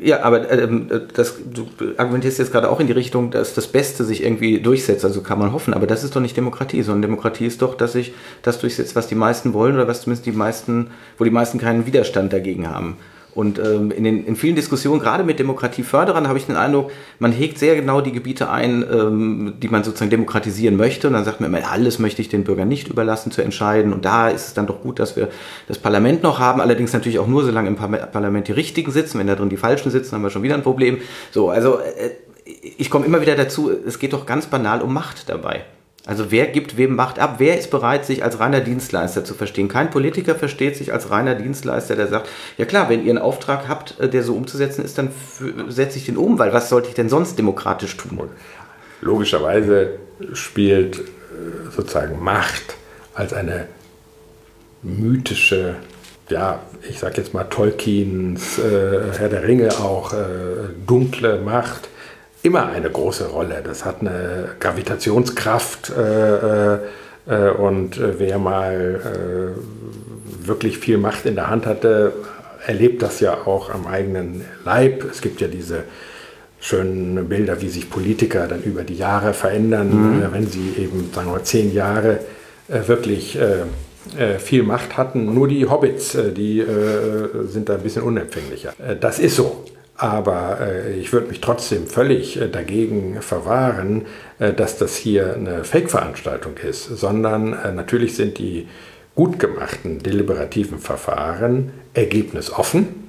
[0.00, 4.04] Ja, aber ähm, das, du argumentierst jetzt gerade auch in die Richtung, dass das Beste
[4.04, 7.46] sich irgendwie durchsetzt, also kann man hoffen, aber das ist doch nicht Demokratie, sondern Demokratie
[7.46, 10.90] ist doch, dass sich das durchsetzt, was die meisten wollen oder was zumindest die meisten,
[11.16, 12.96] wo die meisten keinen Widerstand dagegen haben.
[13.38, 17.30] Und ähm, in, den, in vielen Diskussionen, gerade mit Demokratieförderern, habe ich den Eindruck, man
[17.30, 21.06] hegt sehr genau die Gebiete ein, ähm, die man sozusagen demokratisieren möchte.
[21.06, 23.92] Und dann sagt man immer, alles möchte ich den Bürgern nicht überlassen zu entscheiden.
[23.92, 25.28] Und da ist es dann doch gut, dass wir
[25.68, 26.60] das Parlament noch haben.
[26.60, 29.20] Allerdings natürlich auch nur, solange im Parlament die Richtigen sitzen.
[29.20, 30.98] Wenn da drin die Falschen sitzen, haben wir schon wieder ein Problem.
[31.30, 32.10] So, also äh,
[32.76, 35.64] ich komme immer wieder dazu, es geht doch ganz banal um Macht dabei.
[36.08, 37.34] Also wer gibt wem Macht ab?
[37.36, 39.68] Wer ist bereit, sich als reiner Dienstleister zu verstehen?
[39.68, 43.68] Kein Politiker versteht sich als reiner Dienstleister, der sagt, ja klar, wenn ihr einen Auftrag
[43.68, 45.10] habt, äh, der so umzusetzen ist, dann
[45.68, 48.30] setze ich den um, weil was sollte ich denn sonst demokratisch tun?
[49.02, 49.98] Logischerweise
[50.32, 51.02] spielt äh,
[51.76, 52.76] sozusagen Macht
[53.12, 53.66] als eine
[54.82, 55.76] mythische,
[56.30, 60.16] ja, ich sag jetzt mal Tolkiens äh, Herr der Ringe auch, äh,
[60.86, 61.90] dunkle Macht
[62.42, 63.62] immer eine große Rolle.
[63.64, 66.78] Das hat eine Gravitationskraft äh, äh,
[67.26, 69.00] äh und äh, wer mal
[69.54, 72.12] äh, wirklich viel Macht in der Hand hatte,
[72.66, 75.04] erlebt das ja auch am eigenen Leib.
[75.10, 75.84] Es gibt ja diese
[76.60, 80.32] schönen Bilder, wie sich Politiker dann über die Jahre verändern, mhm.
[80.32, 82.18] wenn sie eben, sagen wir, zehn Jahre
[82.66, 83.38] wirklich
[84.38, 85.32] viel Macht hatten.
[85.32, 86.64] Nur die Hobbits, die
[87.46, 88.72] sind da ein bisschen unempfänglicher.
[89.00, 89.64] das ist so.
[89.98, 94.06] Aber äh, ich würde mich trotzdem völlig äh, dagegen verwahren,
[94.38, 98.68] äh, dass das hier eine Fake-Veranstaltung ist, sondern natürlich sind die
[99.16, 103.08] gut gemachten deliberativen Verfahren ergebnisoffen.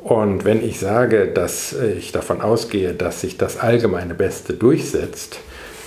[0.00, 5.38] Und wenn ich sage, dass ich davon ausgehe, dass sich das allgemeine Beste durchsetzt,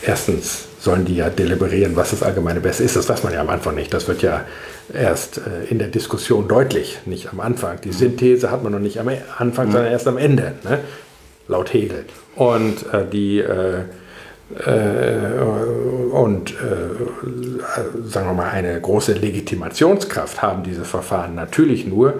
[0.06, 2.96] erstens sollen die ja deliberieren, was das allgemeine Beste ist.
[2.96, 3.94] Das weiß man ja am Anfang nicht.
[3.94, 4.46] Das wird ja
[4.94, 7.82] erst äh, in der Diskussion deutlich, nicht am Anfang.
[7.82, 9.72] Die Synthese hat man noch nicht am Anfang, mhm.
[9.74, 10.80] sondern erst am Ende, ne?
[11.50, 12.06] laut Hegel.
[12.38, 13.82] Und äh, die äh,
[14.66, 15.42] äh,
[16.12, 22.14] und äh, sagen wir mal eine große Legitimationskraft haben diese Verfahren natürlich nur,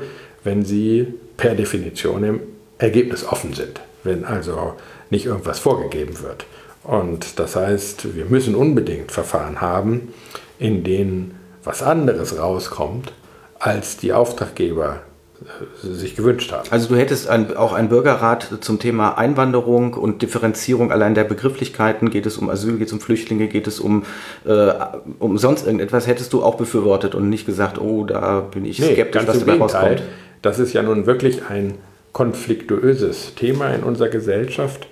[0.44, 2.40] wenn sie per Definition im
[2.80, 4.74] Ergebnis offen sind, wenn also
[5.10, 6.46] nicht irgendwas vorgegeben wird.
[6.88, 10.14] Und das heißt, wir müssen unbedingt Verfahren haben,
[10.58, 13.12] in denen was anderes rauskommt,
[13.60, 15.02] als die Auftraggeber
[15.42, 16.66] äh, sich gewünscht haben.
[16.72, 22.10] Also du hättest ein, auch einen Bürgerrat zum Thema Einwanderung und Differenzierung allein der Begrifflichkeiten,
[22.10, 24.04] geht es um Asyl, geht es um Flüchtlinge, geht es um,
[24.46, 24.72] äh,
[25.20, 28.94] um sonst irgendetwas, hättest du auch befürwortet und nicht gesagt, oh, da bin ich nee,
[28.94, 30.04] skeptisch, was dabei rauskommt.
[30.42, 31.74] Das ist ja nun wirklich ein
[32.14, 34.88] konfliktuöses Thema in unserer Gesellschaft.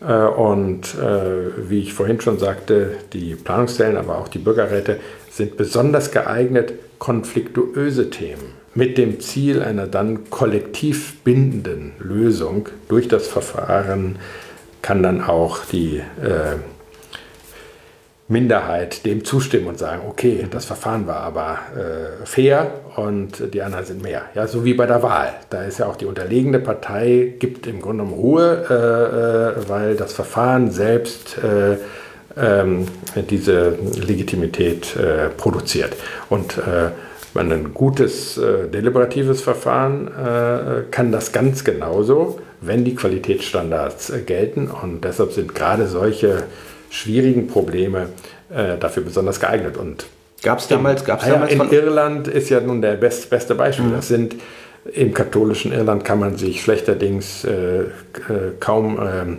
[0.00, 4.98] Äh, und äh, wie ich vorhin schon sagte, die Planungszellen, aber auch die Bürgerräte
[5.30, 13.26] sind besonders geeignet, konfliktuöse Themen mit dem Ziel einer dann kollektiv bindenden Lösung durch das
[13.26, 14.18] Verfahren
[14.82, 16.56] kann dann auch die äh,
[18.28, 23.84] Minderheit dem zustimmen und sagen, okay, das Verfahren war aber äh, fair und die anderen
[23.84, 24.22] sind mehr.
[24.34, 25.32] Ja, so wie bei der Wahl.
[25.48, 29.94] Da ist ja auch die unterlegene Partei, gibt im Grunde genommen Ruhe, äh, äh weil
[29.94, 31.76] das Verfahren selbst äh,
[32.38, 32.86] ähm,
[33.30, 35.94] diese Legitimität äh, produziert.
[36.28, 36.90] Und äh,
[37.38, 38.40] ein gutes
[38.72, 40.10] deliberatives Verfahren
[40.90, 44.68] kann das ganz genauso, wenn die Qualitätsstandards gelten.
[44.70, 46.44] Und deshalb sind gerade solche
[46.90, 48.08] schwierigen Probleme
[48.50, 49.76] äh, dafür besonders geeignet.
[49.76, 50.06] Und
[50.42, 53.54] gab es damals, gab's ah ja, damals in Irland ist ja nun der best, beste
[53.54, 53.86] Beispiel.
[53.86, 53.92] Mhm.
[53.92, 54.36] Das sind
[54.92, 57.88] im katholischen Irland kann man sich schlechterdings äh, äh,
[58.60, 59.38] kaum ähm,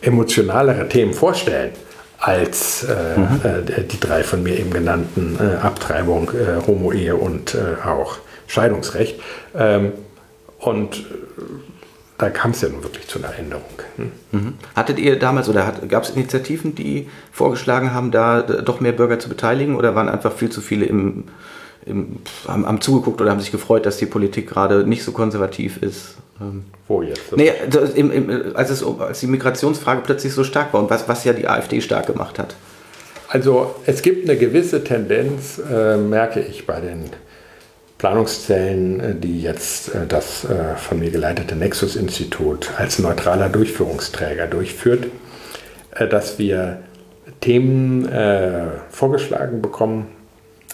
[0.00, 1.72] emotionalere Themen vorstellen
[2.18, 3.40] als äh, mhm.
[3.42, 9.18] äh, die drei von mir eben genannten äh, Abtreibung, äh, Homo-Ehe und äh, auch Scheidungsrecht.
[9.56, 9.92] Ähm,
[10.58, 11.00] und äh,
[12.20, 13.64] da kam es ja nun wirklich zu einer Änderung.
[13.96, 14.12] Hm?
[14.32, 14.54] Mhm.
[14.76, 19.30] Hattet ihr damals oder gab es Initiativen, die vorgeschlagen haben, da doch mehr Bürger zu
[19.30, 21.24] beteiligen oder waren einfach viel zu viele im,
[21.86, 25.82] im, haben, haben zugeguckt oder haben sich gefreut, dass die Politik gerade nicht so konservativ
[25.82, 26.16] ist?
[26.40, 27.34] Ähm, Wo jetzt?
[27.34, 27.52] Nee,
[27.94, 31.32] im, im, als, es, als die Migrationsfrage plötzlich so stark war und was, was ja
[31.32, 32.54] die AfD stark gemacht hat.
[33.28, 37.04] Also es gibt eine gewisse Tendenz, äh, merke ich bei den
[38.00, 45.06] Planungszellen, äh, die jetzt äh, das äh, von mir geleitete Nexus-Institut als neutraler Durchführungsträger durchführt,
[46.08, 46.78] dass wir
[47.40, 48.08] Themen
[48.90, 50.06] vorgeschlagen bekommen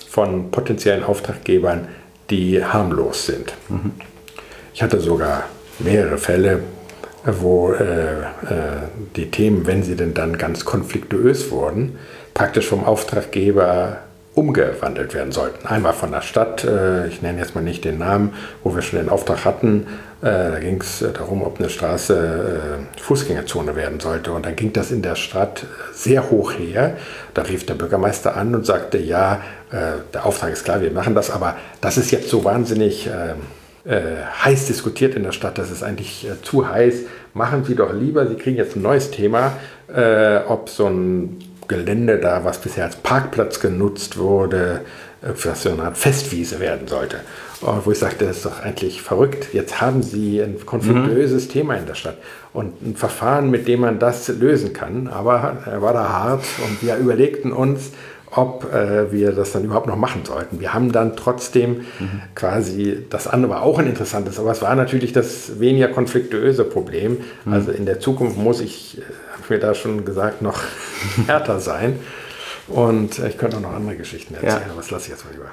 [0.09, 1.89] von potenziellen Auftraggebern,
[2.29, 3.55] die harmlos sind.
[3.70, 3.93] Mhm.
[4.74, 5.45] Ich hatte sogar
[5.79, 6.61] mehrere Fälle,
[7.24, 8.24] wo äh, äh,
[9.16, 11.99] die Themen, wenn sie denn dann ganz konfliktuös wurden,
[12.35, 13.99] praktisch vom Auftraggeber
[14.37, 15.66] umgewandelt werden sollten.
[15.66, 18.99] Einmal von der Stadt, äh, ich nenne jetzt mal nicht den Namen, wo wir schon
[18.99, 19.87] den Auftrag hatten,
[20.20, 24.32] äh, da ging es darum, ob eine Straße äh, Fußgängerzone werden sollte.
[24.32, 25.64] Und dann ging das in der Stadt
[25.95, 26.99] sehr hoch her.
[27.32, 31.14] Da rief der Bürgermeister an und sagte, ja, äh, der Auftrag ist klar, wir machen
[31.14, 35.57] das, aber das ist jetzt so wahnsinnig ähm, äh, heiß diskutiert in der Stadt.
[35.57, 37.05] Das ist eigentlich äh, zu heiß.
[37.32, 39.55] Machen Sie doch lieber, Sie kriegen jetzt ein neues Thema,
[39.89, 41.39] äh, ob so ein
[41.69, 44.83] Gelände da, was bisher als Parkplatz genutzt wurde,
[45.23, 47.21] äh, für so eine Art Festwiese werden sollte.
[47.61, 49.55] Und wo ich sagte, das ist doch eigentlich verrückt.
[49.55, 51.51] Jetzt haben Sie ein konfliktuöses mhm.
[51.51, 52.19] Thema in der Stadt
[52.53, 55.09] und ein Verfahren, mit dem man das lösen kann.
[55.09, 57.93] Aber er war da hart und wir überlegten uns,
[58.31, 60.61] ob äh, wir das dann überhaupt noch machen sollten.
[60.61, 62.23] Wir haben dann trotzdem mhm.
[62.35, 67.19] quasi, das andere war auch ein interessantes, aber es war natürlich das weniger konfliktuöse Problem.
[67.45, 67.53] Mhm.
[67.53, 69.01] Also in der Zukunft muss ich,
[69.51, 70.61] äh, da schon gesagt, noch
[71.26, 72.01] härter sein.
[72.68, 74.72] Und ich könnte auch noch andere Geschichten erzählen, ja.
[74.72, 75.47] aber das lasse ich jetzt mal lieber.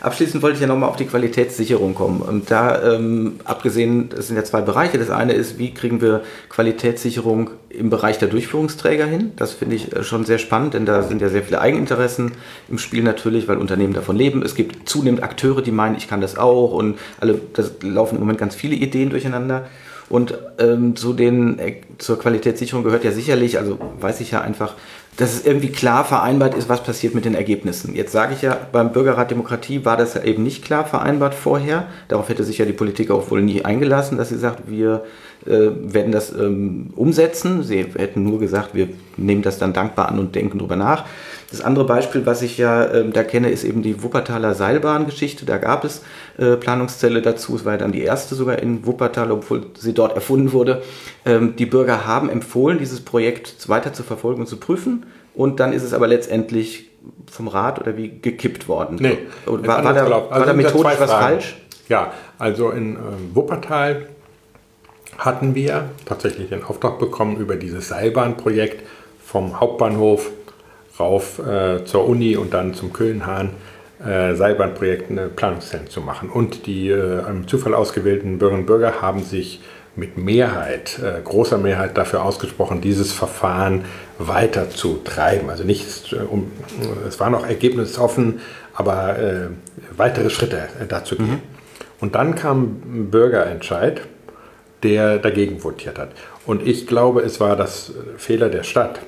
[0.00, 2.22] Abschließend wollte ich ja nochmal auf die Qualitätssicherung kommen.
[2.22, 4.98] Und da, ähm, abgesehen, das sind ja zwei Bereiche.
[4.98, 9.32] Das eine ist, wie kriegen wir Qualitätssicherung im Bereich der Durchführungsträger hin?
[9.36, 12.32] Das finde ich äh, schon sehr spannend, denn da sind ja sehr viele Eigeninteressen
[12.70, 14.42] im Spiel natürlich, weil Unternehmen davon leben.
[14.42, 16.72] Es gibt zunehmend Akteure, die meinen, ich kann das auch.
[16.72, 19.66] Und alle, das laufen im Moment ganz viele Ideen durcheinander.
[20.08, 24.74] Und ähm, zu den, äh, zur Qualitätssicherung gehört ja sicherlich, also weiß ich ja einfach,
[25.16, 27.94] dass es irgendwie klar vereinbart ist, was passiert mit den Ergebnissen.
[27.94, 31.86] Jetzt sage ich ja, beim Bürgerrat Demokratie war das ja eben nicht klar vereinbart vorher.
[32.08, 35.04] Darauf hätte sich ja die Politik auch wohl nie eingelassen, dass sie sagt, wir
[35.46, 37.62] äh, werden das ähm, umsetzen.
[37.62, 41.04] Sie hätten nur gesagt, wir nehmen das dann dankbar an und denken drüber nach.
[41.50, 45.46] Das andere Beispiel, was ich ja äh, da kenne, ist eben die Wuppertaler Seilbahngeschichte.
[45.46, 46.02] Da gab es
[46.38, 47.54] äh, Planungszelle dazu.
[47.56, 50.82] Es war ja dann die erste sogar in Wuppertal, obwohl sie dort erfunden wurde.
[51.24, 55.06] Ähm, die Bürger haben empfohlen, dieses Projekt weiter zu verfolgen und zu prüfen.
[55.34, 56.90] Und dann ist es aber letztendlich
[57.30, 58.96] vom Rat oder wie gekippt worden.
[59.00, 61.56] Nee, war, war, da, also war da methodisch was falsch?
[61.88, 64.08] Ja, also in ähm, Wuppertal
[65.18, 68.82] hatten wir tatsächlich den Auftrag bekommen, über dieses Seilbahnprojekt
[69.24, 70.30] vom Hauptbahnhof
[70.98, 73.50] rauf äh, zur Uni und dann zum Kölnhahn
[74.04, 76.30] äh, Seilbahnprojekt Planungszellen zu machen.
[76.30, 79.60] Und die äh, im Zufall ausgewählten Bürgerinnen und Bürger haben sich
[79.96, 83.84] mit Mehrheit, äh, großer Mehrheit dafür ausgesprochen, dieses Verfahren
[84.18, 85.50] weiter zu treiben.
[85.50, 86.50] Also nicht, äh, um,
[87.06, 88.40] es war noch ergebnisoffen,
[88.74, 89.48] aber äh,
[89.96, 91.30] weitere Schritte äh, dazu gehen.
[91.30, 91.42] Mhm.
[92.00, 94.02] Und dann kam ein Bürgerentscheid,
[94.82, 96.10] der dagegen votiert hat.
[96.44, 99.00] Und ich glaube, es war das Fehler der Stadt,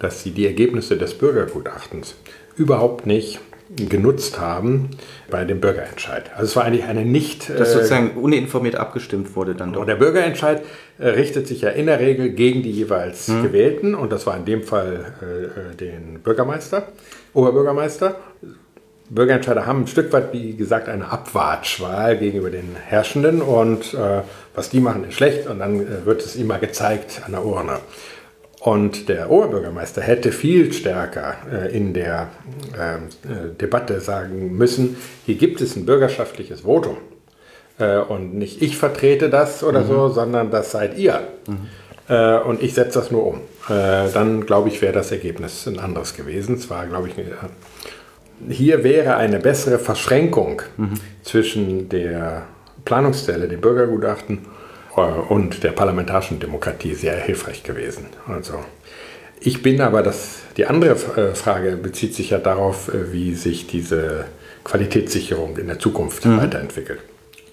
[0.00, 2.16] dass sie die Ergebnisse des Bürgergutachtens
[2.56, 3.38] überhaupt nicht
[3.76, 4.90] genutzt haben
[5.30, 6.30] bei dem Bürgerentscheid.
[6.32, 7.50] Also es war eigentlich eine nicht...
[7.50, 9.82] Dass äh, sozusagen uninformiert abgestimmt wurde dann doch.
[9.82, 10.62] Und der Bürgerentscheid
[10.98, 13.42] äh, richtet sich ja in der Regel gegen die jeweils hm.
[13.42, 16.88] Gewählten und das war in dem Fall äh, den Bürgermeister,
[17.32, 18.16] Oberbürgermeister.
[19.10, 24.22] Bürgerentscheider haben ein Stück weit, wie gesagt, eine Abwatschwahl gegenüber den Herrschenden und äh,
[24.54, 27.80] was die machen, ist schlecht und dann äh, wird es immer gezeigt an der Urne.
[28.60, 32.28] Und der Oberbürgermeister hätte viel stärker äh, in der
[32.78, 36.98] ähm, äh, Debatte sagen müssen, hier gibt es ein bürgerschaftliches Votum.
[37.78, 39.88] Äh, und nicht ich vertrete das oder mhm.
[39.88, 41.22] so, sondern das seid ihr.
[41.46, 41.68] Mhm.
[42.14, 43.36] Äh, und ich setze das nur um.
[43.70, 46.56] Äh, dann, glaube ich, wäre das Ergebnis ein anderes gewesen.
[46.56, 47.14] Es war, glaube ich,
[48.54, 50.94] hier wäre eine bessere Verschränkung mhm.
[51.22, 52.44] zwischen der
[52.84, 54.59] Planungszelle, dem Bürgergutachten äh,
[55.00, 58.06] und der parlamentarischen Demokratie sehr hilfreich gewesen.
[58.26, 58.54] Also
[59.40, 63.66] ich bin aber, das, die andere äh, Frage bezieht sich ja darauf, äh, wie sich
[63.66, 64.26] diese
[64.64, 66.36] Qualitätssicherung in der Zukunft mhm.
[66.38, 67.00] weiterentwickelt.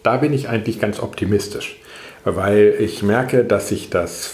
[0.03, 1.79] Da bin ich eigentlich ganz optimistisch,
[2.23, 4.33] weil ich merke, dass sich das,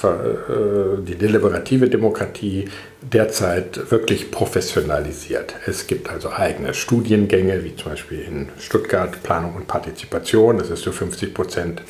[1.07, 2.65] die deliberative Demokratie
[3.01, 5.55] derzeit wirklich professionalisiert.
[5.65, 10.59] Es gibt also eigene Studiengänge, wie zum Beispiel in Stuttgart Planung und Partizipation.
[10.59, 11.81] Das ist so 50 Prozent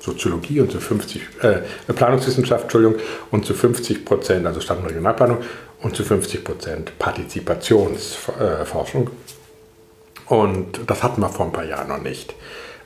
[0.00, 1.58] Soziologie und zu 50 äh,
[1.92, 2.96] Planungswissenschaft, Entschuldigung,
[3.30, 5.38] und zu 50 Prozent, also Stadt- und Regionalplanung,
[5.82, 9.10] und zu 50 Prozent Partizipationsforschung.
[10.28, 12.34] und das hatten wir vor ein paar Jahren noch nicht.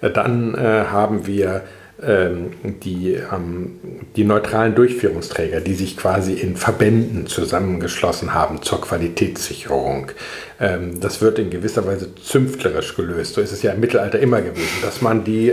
[0.01, 1.63] Äh, dann äh, haben wir
[2.03, 2.51] ähm,
[2.83, 3.79] die, ähm,
[4.17, 10.11] die neutralen Durchführungsträger, die sich quasi in Verbänden zusammengeschlossen haben zur Qualitätssicherung.
[10.59, 13.35] Ähm, das wird in gewisser Weise zünftlerisch gelöst.
[13.35, 15.53] So ist es ja im Mittelalter immer gewesen, dass man die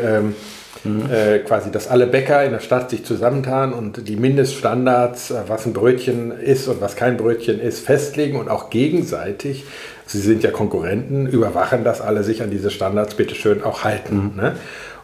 [0.83, 1.11] Mhm.
[1.11, 5.65] Äh, quasi, dass alle Bäcker in der Stadt sich zusammentan und die Mindeststandards, äh, was
[5.65, 9.65] ein Brötchen ist und was kein Brötchen ist, festlegen und auch gegenseitig,
[10.07, 14.31] sie sind ja Konkurrenten, überwachen, dass alle sich an diese Standards bitteschön auch halten.
[14.33, 14.41] Mhm.
[14.41, 14.55] Ne?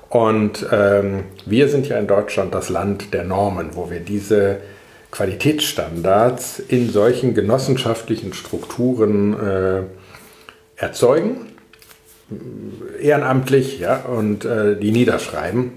[0.09, 4.57] Und ähm, wir sind ja in Deutschland das Land der Normen, wo wir diese
[5.11, 9.81] Qualitätsstandards in solchen genossenschaftlichen Strukturen äh,
[10.75, 11.56] erzeugen
[12.99, 15.71] ehrenamtlich ja, und äh, die niederschreiben.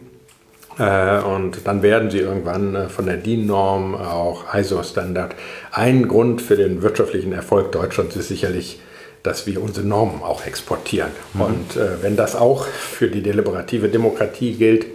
[0.78, 5.34] Äh, und dann werden sie irgendwann äh, von der DIN-Norm auch ISO-Standard.
[5.72, 8.80] Ein Grund für den wirtschaftlichen Erfolg Deutschlands ist sicherlich,
[9.22, 11.10] dass wir unsere Normen auch exportieren.
[11.34, 11.40] Mhm.
[11.40, 14.86] Und äh, wenn das auch für die deliberative Demokratie gilt,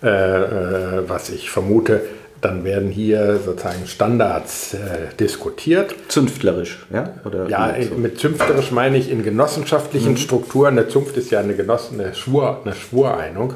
[0.00, 2.02] was ich vermute,
[2.44, 5.94] dann werden hier sozusagen Standards äh, diskutiert.
[6.08, 7.14] Zünftlerisch, ja?
[7.24, 7.94] Oder ja, so?
[7.94, 10.16] mit zünftlerisch meine ich in genossenschaftlichen mhm.
[10.18, 10.78] Strukturen.
[10.78, 13.54] Eine Zunft ist ja eine, Genossen, eine, Schwur, eine Schwureinung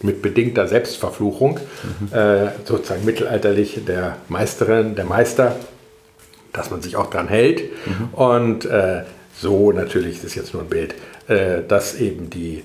[0.00, 1.60] mit bedingter Selbstverfluchung,
[2.00, 2.16] mhm.
[2.16, 5.56] äh, sozusagen mittelalterlich der Meisterin, der Meister,
[6.52, 7.64] dass man sich auch dran hält.
[7.86, 8.14] Mhm.
[8.14, 9.02] Und äh,
[9.38, 10.94] so natürlich, das ist jetzt nur ein Bild,
[11.28, 12.64] äh, dass eben die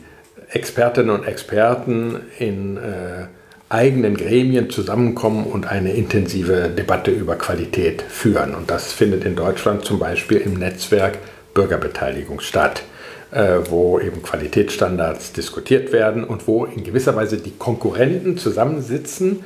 [0.49, 3.28] Expertinnen und Experten in äh,
[3.72, 8.53] eigenen Gremien zusammenkommen und eine intensive Debatte über Qualität führen.
[8.53, 11.17] Und das findet in Deutschland zum Beispiel im Netzwerk
[11.53, 12.84] Bürgerbeteiligung statt,
[13.32, 19.43] äh, wo eben Qualitätsstandards diskutiert werden und wo in gewisser Weise die Konkurrenten zusammensitzen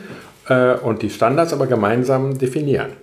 [0.50, 2.94] äh, und die Standards aber gemeinsam definieren.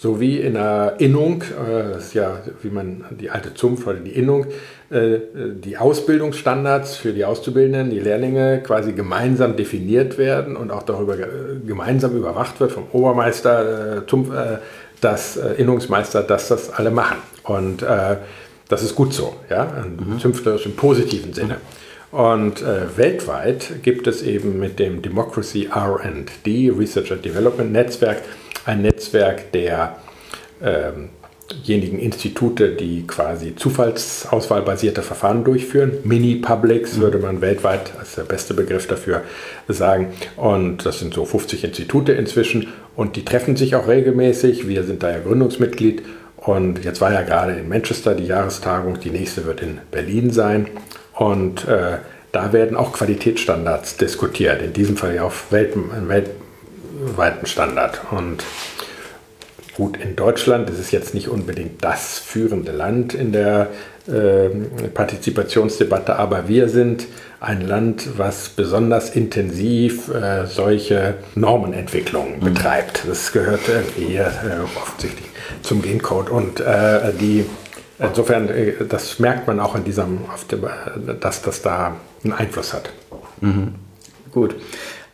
[0.00, 3.98] So wie in einer Innung, äh, das ist ja, wie man die alte Zunft oder
[3.98, 4.46] die Innung,
[4.90, 11.14] die Ausbildungsstandards für die Auszubildenden, die Lehrlinge quasi gemeinsam definiert werden und auch darüber
[11.66, 14.58] gemeinsam überwacht wird vom Obermeister, Zunft, äh,
[15.00, 17.18] das Innungsmeister, dass das alle machen.
[17.44, 20.18] Und das ist gut so, ja, mhm.
[20.18, 21.58] zünftlerisch im positiven Sinne.
[22.10, 28.22] Und äh, weltweit gibt es eben mit dem Democracy RD, Research and Development Netzwerk,
[28.64, 29.96] ein Netzwerk derjenigen
[30.62, 31.10] ähm
[31.98, 35.92] Institute, die quasi zufallsauswahlbasierte Verfahren durchführen.
[36.04, 39.22] Mini-Publics würde man weltweit als der beste Begriff dafür
[39.66, 40.12] sagen.
[40.36, 44.68] Und das sind so 50 Institute inzwischen und die treffen sich auch regelmäßig.
[44.68, 46.02] Wir sind da ja Gründungsmitglied
[46.36, 50.68] und jetzt war ja gerade in Manchester die Jahrestagung, die nächste wird in Berlin sein.
[51.14, 51.98] Und äh,
[52.32, 55.74] da werden auch Qualitätsstandards diskutiert, in diesem Fall ja auf Welt,
[56.06, 56.30] Welt,
[57.16, 58.00] weiten Standard.
[58.10, 58.44] Und
[59.78, 63.68] gut, in Deutschland ist es jetzt nicht unbedingt das führende Land in der
[64.08, 64.48] äh,
[64.92, 67.06] Partizipationsdebatte, aber wir sind
[67.38, 72.44] ein Land, was besonders intensiv äh, solche Normenentwicklungen mhm.
[72.44, 73.04] betreibt.
[73.06, 74.26] Das gehört irgendwie äh,
[74.76, 75.28] offensichtlich
[75.62, 77.46] zum Gencode und äh, die
[78.00, 80.18] insofern, äh, das merkt man auch in diesem,
[80.50, 80.66] dem,
[81.20, 82.90] dass das da einen Einfluss hat.
[83.40, 83.76] Mhm.
[84.32, 84.56] Gut.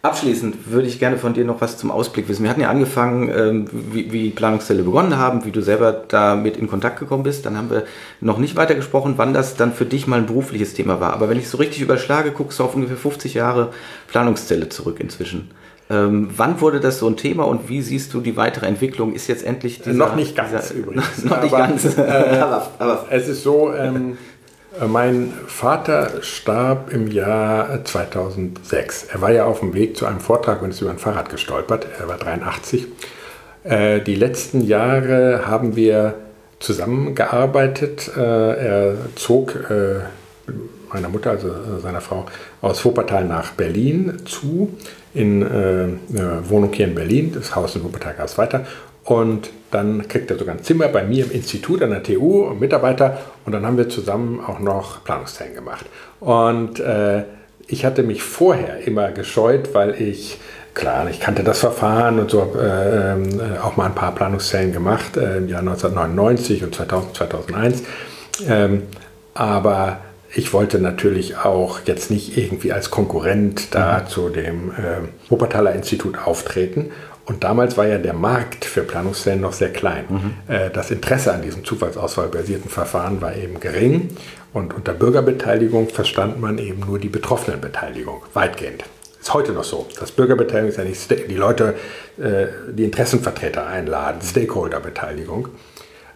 [0.05, 2.43] Abschließend würde ich gerne von dir noch was zum Ausblick wissen.
[2.43, 6.69] Wir hatten ja angefangen, ähm, wie, wie Planungszelle begonnen haben, wie du selber damit in
[6.69, 7.47] Kontakt gekommen bist.
[7.47, 7.85] Dann haben wir
[8.21, 11.15] noch nicht weiter gesprochen, wann das dann für dich mal ein berufliches Thema war.
[11.15, 13.71] Aber wenn ich so richtig überschlage, guckst du auf ungefähr 50 Jahre
[14.09, 15.51] Planungszelle zurück inzwischen.
[15.89, 19.15] Ähm, wann wurde das so ein Thema und wie siehst du die weitere Entwicklung?
[19.15, 21.25] Ist jetzt endlich dieser, Noch nicht ganz dieser, übrigens.
[21.25, 21.97] noch nicht aber, ganz.
[21.97, 22.01] Äh,
[22.79, 24.17] aber, es ist so, ähm, äh,
[24.89, 29.05] mein Vater starb im Jahr 2006.
[29.13, 31.87] Er war ja auf dem Weg zu einem Vortrag und ist über ein Fahrrad gestolpert.
[31.99, 32.87] Er war 83.
[33.63, 36.15] Äh, die letzten Jahre haben wir
[36.59, 38.11] zusammengearbeitet.
[38.17, 39.55] Äh, er zog
[40.93, 41.51] meiner Mutter, also
[41.81, 42.27] seiner Frau,
[42.61, 44.77] aus Wuppertal nach Berlin zu,
[45.13, 47.33] in eine Wohnung hier in Berlin.
[47.33, 48.65] Das Haus in Wuppertal gab es weiter.
[49.05, 53.19] Und dann kriegt er sogar ein Zimmer bei mir im Institut an der TU, Mitarbeiter.
[53.45, 55.85] Und dann haben wir zusammen auch noch Planungszellen gemacht.
[56.21, 57.25] Und äh,
[57.67, 60.39] ich hatte mich vorher immer gescheut, weil ich,
[60.73, 65.17] klar, ich kannte das Verfahren und so, habe äh, auch mal ein paar Planungszellen gemacht
[65.17, 67.83] äh, im Jahr 1999 und 2000, 2001.
[68.49, 68.83] Ähm,
[69.35, 69.99] aber
[70.35, 74.09] ich wollte natürlich auch jetzt nicht irgendwie als Konkurrent da mhm.
[74.09, 76.91] zu dem äh, Wuppertaler Institut auftreten.
[77.27, 80.05] Und damals war ja der Markt für Planungszellen noch sehr klein.
[80.09, 80.55] Mhm.
[80.55, 84.11] Äh, das Interesse an diesem zufallsauswahlbasierten Verfahren war eben gering.
[84.53, 88.85] Und unter Bürgerbeteiligung verstand man eben nur die Betroffenenbeteiligung, weitgehend.
[89.21, 89.87] Ist heute noch so.
[89.99, 91.75] Das Bürgerbeteiligung ist ja nicht die Leute,
[92.19, 95.49] äh, die Interessenvertreter einladen, Stakeholderbeteiligung.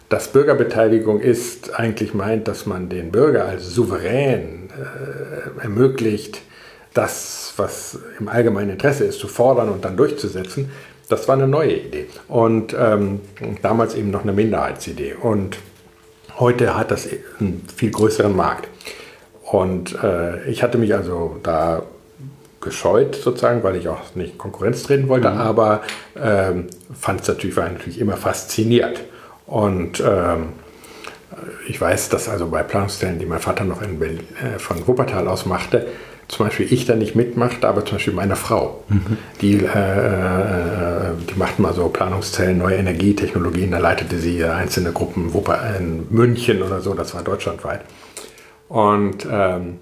[0.09, 6.41] Das Bürgerbeteiligung ist eigentlich meint, dass man den Bürger als souverän äh, ermöglicht,
[6.93, 10.71] das, was im allgemeinen Interesse ist, zu fordern und dann durchzusetzen.
[11.09, 13.21] Das war eine neue Idee und ähm,
[13.63, 15.15] damals eben noch eine Minderheitsidee.
[15.19, 15.57] Und
[16.37, 18.69] heute hat das einen viel größeren Markt.
[19.43, 21.81] Und äh, ich hatte mich also da
[22.61, 25.37] gescheut sozusagen, weil ich auch nicht Konkurrenz treten wollte, mhm.
[25.37, 25.81] aber
[26.15, 29.01] ähm, fand es natürlich, war natürlich immer fasziniert.
[29.47, 30.49] Und ähm,
[31.67, 35.27] ich weiß, dass also bei Planungsstellen, die mein Vater noch in Berlin, äh, von Wuppertal
[35.27, 35.87] aus machte,
[36.29, 39.17] zum Beispiel ich da nicht mitmachte, aber zum Beispiel meine Frau, mhm.
[39.41, 45.33] die, äh, äh, die macht mal so Planungszellen, neue Energietechnologien, da leitete sie einzelne Gruppen
[45.33, 47.81] Wupper in München oder so, das war deutschlandweit.
[48.67, 49.79] Und ähm,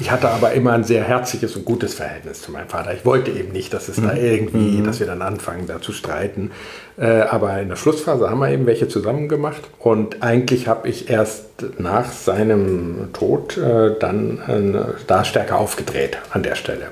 [0.00, 2.94] ich hatte aber immer ein sehr herzliches und gutes Verhältnis zu meinem Vater.
[2.94, 4.08] Ich wollte eben nicht, dass es mhm.
[4.08, 4.84] da irgendwie, mhm.
[4.84, 6.50] dass wir dann anfangen, da zu streiten.
[6.98, 9.62] Äh, aber in der Schlussphase haben wir eben welche zusammen gemacht.
[9.78, 11.44] Und eigentlich habe ich erst
[11.78, 16.86] nach seinem Tod äh, dann äh, da stärker aufgedreht an der Stelle.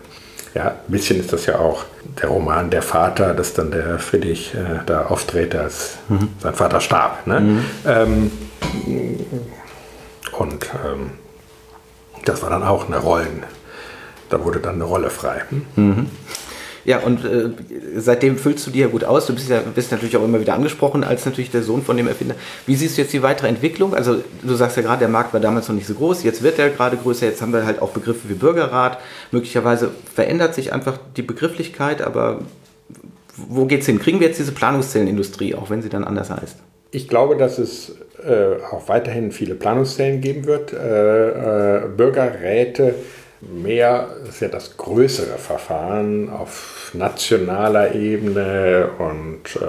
[0.54, 1.84] Ja, ein bisschen ist das ja auch
[2.20, 6.28] der Roman Der Vater, dass dann der Friedrich äh, da auftrete, als mhm.
[6.40, 7.26] sein Vater starb.
[7.26, 7.40] Ne?
[7.40, 7.64] Mhm.
[7.86, 8.30] Ähm,
[10.38, 11.10] und ähm,
[12.24, 13.42] das war dann auch eine Rollen.
[14.28, 15.42] Da wurde dann eine Rolle frei.
[15.76, 16.06] Mhm.
[16.84, 17.50] Ja, und äh,
[17.96, 19.26] seitdem füllst du dir ja gut aus.
[19.26, 22.08] Du bist ja bist natürlich auch immer wieder angesprochen als natürlich der Sohn von dem
[22.08, 22.34] Erfinder.
[22.64, 23.94] Wie siehst du jetzt die weitere Entwicklung?
[23.94, 26.58] Also du sagst ja gerade, der Markt war damals noch nicht so groß, jetzt wird
[26.58, 28.98] er gerade größer, jetzt haben wir halt auch Begriffe wie Bürgerrat.
[29.32, 32.40] Möglicherweise verändert sich einfach die Begrifflichkeit, aber
[33.36, 33.98] wo geht's hin?
[33.98, 36.56] Kriegen wir jetzt diese Planungszellenindustrie, auch wenn sie dann anders heißt?
[36.90, 40.72] Ich glaube, dass es äh, auch weiterhin viele Planungszellen geben wird.
[40.72, 42.94] Äh, äh, Bürgerräte,
[43.40, 49.60] mehr ist ja das größere Verfahren auf nationaler Ebene und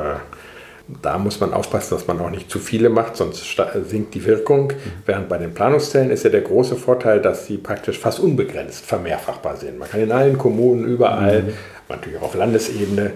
[1.03, 3.45] da muss man aufpassen, dass man auch nicht zu viele macht, sonst
[3.87, 4.73] sinkt die Wirkung.
[5.05, 9.57] Während bei den Planungszellen ist ja der große Vorteil, dass sie praktisch fast unbegrenzt vermehrfachbar
[9.57, 9.77] sind.
[9.77, 11.53] Man kann in allen Kommunen überall, mhm.
[11.89, 13.11] natürlich auch auf Landesebene,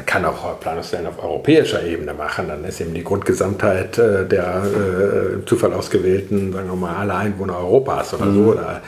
[0.00, 4.62] man kann auch Planungsstellen auf europäischer Ebene machen, dann ist eben die Grundgesamtheit äh, der
[4.64, 8.34] äh, Zufall ausgewählten, sagen wir mal, alle Einwohner Europas oder mhm.
[8.34, 8.54] so.
[8.54, 8.80] Da,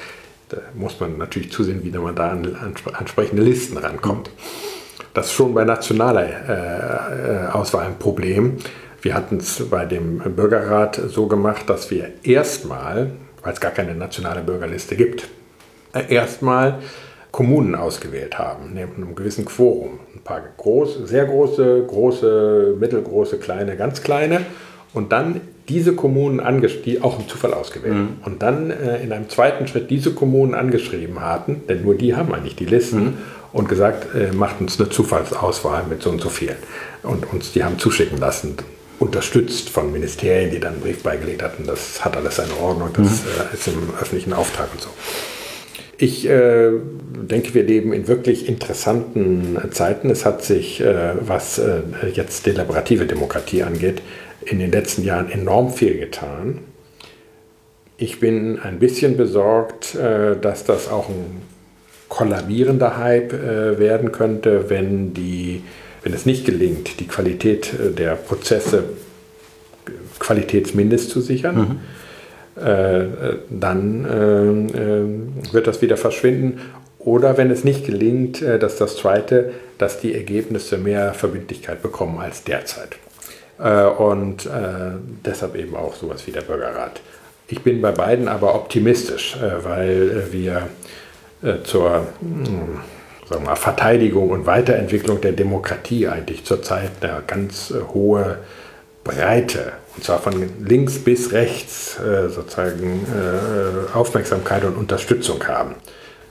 [0.48, 4.30] da, muss man natürlich zusehen, wie man da an, an entsprechende Listen rankommt.
[5.12, 8.56] Das ist schon bei nationaler äh, äh Auswahl ein Problem.
[9.02, 13.10] Wir hatten es bei dem Bürgerrat so gemacht, dass wir erstmal,
[13.42, 15.28] weil es gar keine nationale Bürgerliste gibt,
[15.92, 16.78] äh, erstmal
[17.32, 19.98] Kommunen ausgewählt haben, neben einem gewissen Quorum.
[20.14, 24.42] Ein paar große, sehr große, große, mittelgroße, kleine, ganz kleine.
[24.92, 26.40] Und dann diese Kommunen,
[26.84, 27.94] die auch im Zufall ausgewählt.
[27.94, 28.08] Mhm.
[28.24, 32.34] Und dann äh, in einem zweiten Schritt diese Kommunen angeschrieben hatten, denn nur die haben
[32.34, 33.14] eigentlich die Listen, mhm.
[33.54, 36.56] und gesagt, äh, macht uns eine Zufallsauswahl mit so und so vielen.
[37.02, 38.56] Und uns die haben zuschicken lassen,
[38.98, 43.22] unterstützt von Ministerien, die dann einen Brief beigelegt hatten, das hat alles seine Ordnung, das
[43.22, 43.28] mhm.
[43.50, 44.90] äh, ist im öffentlichen Auftrag und so.
[46.02, 46.72] Ich äh,
[47.14, 50.10] denke, wir leben in wirklich interessanten Zeiten.
[50.10, 51.82] Es hat sich, äh, was äh,
[52.12, 54.02] jetzt deliberative Demokratie angeht,
[54.44, 56.58] in den letzten Jahren enorm viel getan.
[57.98, 61.40] Ich bin ein bisschen besorgt, äh, dass das auch ein
[62.08, 65.62] kollabierender Hype äh, werden könnte, wenn, die,
[66.02, 68.82] wenn es nicht gelingt, die Qualität äh, der Prozesse
[70.18, 71.56] qualitätsmindest zu sichern.
[71.56, 71.80] Mhm
[72.54, 76.60] dann äh, äh, wird das wieder verschwinden.
[76.98, 82.44] Oder wenn es nicht gelingt, dass das Zweite, dass die Ergebnisse mehr Verbindlichkeit bekommen als
[82.44, 82.90] derzeit.
[83.98, 84.48] Und
[85.26, 87.00] deshalb eben auch sowas wie der Bürgerrat.
[87.48, 90.68] Ich bin bei beiden aber optimistisch, weil wir
[91.64, 92.78] zur hm,
[93.28, 98.38] sagen wir Verteidigung und Weiterentwicklung der Demokratie eigentlich zurzeit eine ganz hohe
[99.04, 105.74] Breite und zwar von links bis rechts äh, sozusagen äh, Aufmerksamkeit und Unterstützung haben.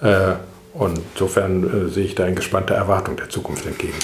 [0.01, 0.33] Äh,
[0.73, 3.97] und insofern äh, sehe ich da in gespannter Erwartung der Zukunft entgegen.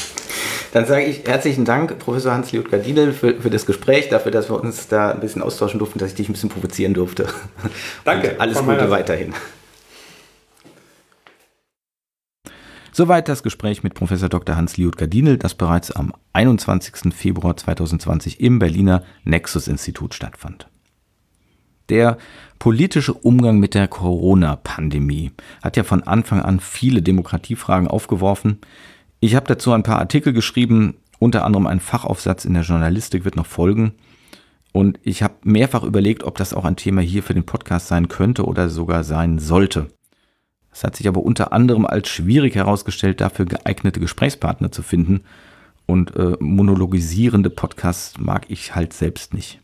[0.73, 4.59] Dann sage ich herzlichen Dank, Professor Hans-Liot Gardinel, für, für das Gespräch, dafür, dass wir
[4.59, 7.27] uns da ein bisschen austauschen durften, dass ich dich ein bisschen provozieren durfte.
[8.03, 8.31] Danke.
[8.31, 9.33] Und alles Gute weiterhin.
[12.97, 14.55] Soweit das Gespräch mit Professor Dr.
[14.55, 17.13] Hans-Liot Gardinel, das bereits am 21.
[17.13, 20.67] Februar 2020 im Berliner Nexus-Institut stattfand.
[21.89, 22.17] Der
[22.57, 25.29] politische Umgang mit der Corona-Pandemie
[25.61, 28.57] hat ja von Anfang an viele Demokratiefragen aufgeworfen.
[29.19, 33.35] Ich habe dazu ein paar Artikel geschrieben, unter anderem ein Fachaufsatz in der Journalistik wird
[33.35, 33.93] noch folgen.
[34.73, 38.07] Und ich habe mehrfach überlegt, ob das auch ein Thema hier für den Podcast sein
[38.07, 39.89] könnte oder sogar sein sollte.
[40.77, 45.23] Es hat sich aber unter anderem als schwierig herausgestellt, dafür geeignete Gesprächspartner zu finden.
[45.87, 49.59] Und äh, monologisierende Podcasts mag ich halt selbst nicht.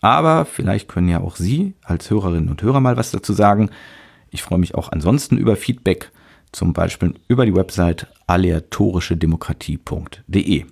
[0.00, 3.68] Aber vielleicht können ja auch Sie als Hörerinnen und Hörer mal was dazu sagen.
[4.30, 6.10] Ich freue mich auch ansonsten über Feedback,
[6.50, 10.64] zum Beispiel über die Website aleatorischedemokratie.de.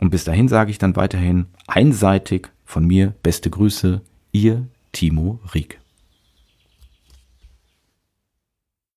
[0.00, 5.81] Und bis dahin sage ich dann weiterhin einseitig von mir beste Grüße, Ihr Timo Rieck.